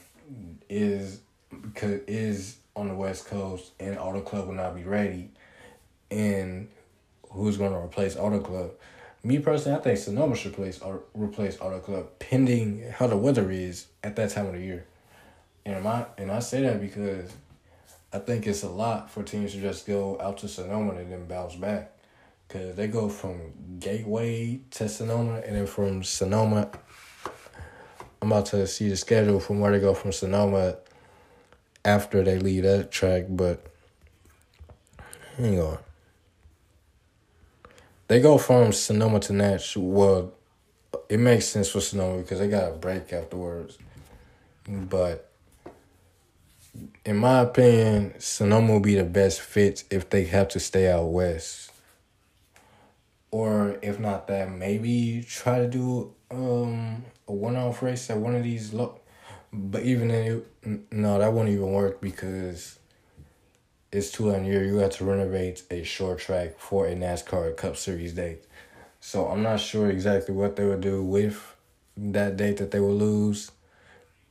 is 0.69 1.23
because 1.51 2.03
is 2.07 2.59
on 2.77 2.87
the 2.87 2.95
West 2.95 3.27
Coast 3.27 3.73
and 3.81 3.99
Auto 3.99 4.21
Club 4.21 4.47
will 4.47 4.55
not 4.55 4.77
be 4.77 4.85
ready, 4.85 5.31
and 6.09 6.69
who's 7.31 7.57
going 7.57 7.73
to 7.73 7.79
replace 7.79 8.17
Auto 8.17 8.39
Club? 8.39 8.71
Me 9.25 9.41
personally, 9.41 9.77
I 9.77 9.83
think 9.83 9.99
Sonoma 9.99 10.37
should 10.37 10.53
replace 10.53 10.81
replace 11.15 11.61
Auto 11.61 11.81
Club 11.81 12.11
pending 12.21 12.93
how 12.93 13.09
the 13.09 13.17
weather 13.17 13.51
is 13.51 13.89
at 14.05 14.15
that 14.15 14.31
time 14.31 14.47
of 14.47 14.53
the 14.53 14.61
year. 14.61 14.87
And 15.65 15.87
I 15.87 16.07
and 16.19 16.31
I 16.31 16.41
say 16.41 16.63
that 16.63 16.81
because 16.81 17.33
I 18.13 18.19
think 18.19 18.47
it's 18.47 18.63
a 18.63 18.69
lot 18.69 19.11
for 19.11 19.23
teams 19.23 19.53
to 19.53 19.61
just 19.61 19.87
go 19.87 20.19
out 20.21 20.39
to 20.39 20.49
Sonoma 20.49 20.95
and 20.95 21.13
then 21.13 21.27
bounce 21.27 21.57
back. 21.57 21.93
Cause 22.49 22.75
they 22.75 22.89
go 22.89 23.09
from 23.09 23.53
Gateway 23.79 24.61
to 24.73 24.89
Sonoma 24.89 25.41
and 25.47 25.55
then 25.55 25.67
from 25.67 26.03
Sonoma 26.03 26.69
I'm 28.23 28.31
about 28.31 28.47
to 28.47 28.67
see 28.67 28.89
the 28.89 28.97
schedule 28.97 29.41
from 29.41 29.61
where 29.61 29.73
they 29.73 29.81
go 29.81 29.95
from 29.95 30.13
Sonoma 30.13 30.77
after 31.85 32.23
they 32.23 32.39
leave 32.39 32.65
that 32.65 32.91
track, 32.91 33.25
but 33.31 33.65
hang 35.39 35.59
on. 35.59 35.79
They 38.09 38.21
go 38.21 38.37
from 38.37 38.73
Sonoma 38.73 39.21
to 39.21 39.33
Nashville. 39.33 39.83
Well, 39.83 40.33
it 41.09 41.19
makes 41.19 41.47
sense 41.47 41.71
for 41.71 41.81
Sonoma 41.81 42.19
because 42.19 42.41
they 42.41 42.49
got 42.49 42.73
a 42.73 42.75
break 42.75 43.11
afterwards. 43.13 43.79
But 44.69 45.30
in 47.05 47.17
my 47.17 47.41
opinion, 47.41 48.15
Sonoma 48.19 48.75
will 48.75 48.81
be 48.81 48.95
the 48.95 49.05
best 49.05 49.41
fit 49.41 49.85
if 49.91 50.11
they 50.11 50.25
have 50.25 50.49
to 50.49 50.61
stay 50.61 50.91
out 50.91 51.07
west. 51.07 51.73
Or 53.31 53.79
if 53.83 53.99
not 53.99 54.27
that, 54.29 54.51
maybe 54.51 55.25
try 55.29 55.59
to 55.59 55.69
do 55.69 56.15
um 56.31 57.05
a 57.27 57.33
one 57.33 57.57
off 57.57 57.83
race 57.83 58.09
at 58.11 58.19
one 58.19 58.35
of 58.35 58.45
these 58.45 58.73
low 58.73 59.01
but 59.53 59.83
even 59.83 60.09
then 60.09 60.45
it, 60.63 60.93
no, 60.93 61.19
that 61.19 61.33
won't 61.33 61.49
even 61.49 61.73
work 61.73 62.01
because 62.01 62.79
it's 63.91 64.11
too 64.11 64.31
year. 64.45 64.65
You 64.65 64.77
have 64.77 64.93
to 64.93 65.05
renovate 65.05 65.63
a 65.71 65.83
short 65.83 66.21
track 66.21 66.59
for 66.59 66.87
a 66.87 66.95
NASCAR 66.95 67.57
Cup 67.57 67.77
Series 67.77 68.13
date. 68.13 68.45
So 69.01 69.27
I'm 69.27 69.43
not 69.43 69.61
sure 69.61 69.91
exactly 69.91 70.35
what 70.35 70.57
they 70.57 70.65
would 70.65 70.81
do 70.81 71.03
with 71.03 71.57
that 71.97 72.37
date 72.37 72.59
that 72.59 72.71
they 72.71 72.81
will 72.81 72.95
lose 72.95 73.51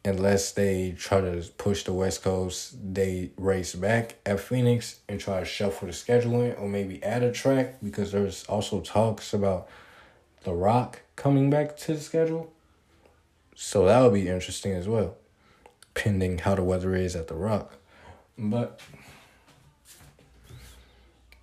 unless 0.05 0.51
they 0.51 0.95
try 0.97 1.21
to 1.21 1.43
push 1.57 1.83
the 1.83 1.93
West 1.93 2.23
Coast 2.23 2.93
day 2.93 3.31
race 3.38 3.75
back 3.75 4.15
at 4.25 4.39
Phoenix 4.39 4.99
and 5.09 5.19
try 5.19 5.39
to 5.39 5.45
shuffle 5.45 5.88
the 5.88 5.93
scheduling 5.93 6.59
or 6.59 6.67
maybe 6.67 7.03
add 7.03 7.23
a 7.23 7.31
track 7.31 7.75
because 7.83 8.12
there's 8.12 8.45
also 8.45 8.79
talks 8.81 9.33
about 9.33 9.67
The 10.43 10.53
Rock 10.53 11.01
coming 11.15 11.49
back 11.49 11.75
to 11.77 11.93
the 11.93 11.99
schedule. 11.99 12.51
So 13.55 13.85
that 13.85 14.01
would 14.01 14.13
be 14.13 14.29
interesting 14.29 14.71
as 14.71 14.88
well, 14.88 15.17
pending 15.93 16.39
how 16.39 16.55
the 16.55 16.63
weather 16.63 16.95
is 16.95 17.15
at 17.15 17.27
The 17.27 17.35
Rock. 17.35 17.73
But 18.38 18.79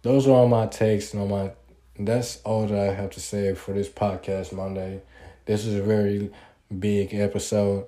those 0.01 0.27
are 0.27 0.31
all 0.31 0.49
my 0.49 0.67
takes 0.67 1.13
and 1.13 1.21
all 1.21 1.29
my 1.29 1.53
that's 1.99 2.41
all 2.43 2.67
that 2.67 2.79
I 2.79 2.95
have 2.95 3.11
to 3.11 3.21
say 3.21 3.55
for 3.55 3.73
this 3.73 3.89
podcast 3.89 4.53
Monday. 4.53 5.03
This 5.47 5.65
is 5.65 5.75
a 5.75 5.83
very 5.83 6.31
big 6.79 7.15
episode. 7.15 7.87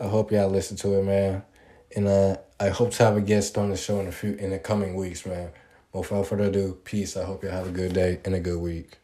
I 0.00 0.06
hope 0.06 0.32
y'all 0.32 0.48
listen 0.48 0.78
to 0.78 0.98
it, 0.98 1.04
man. 1.04 1.42
And 1.94 2.08
uh, 2.08 2.36
I 2.58 2.70
hope 2.70 2.92
to 2.92 3.04
have 3.04 3.18
a 3.18 3.20
guest 3.20 3.58
on 3.58 3.68
the 3.68 3.76
show 3.76 4.00
in 4.00 4.06
the 4.06 4.12
few 4.12 4.32
in 4.32 4.50
the 4.50 4.58
coming 4.58 4.94
weeks, 4.94 5.26
man. 5.26 5.50
But 5.92 6.00
without 6.00 6.26
further 6.26 6.44
ado, 6.44 6.78
peace. 6.84 7.18
I 7.18 7.24
hope 7.24 7.42
y'all 7.42 7.52
have 7.52 7.66
a 7.66 7.72
good 7.72 7.92
day 7.92 8.20
and 8.24 8.34
a 8.34 8.40
good 8.40 8.60
week. 8.60 8.99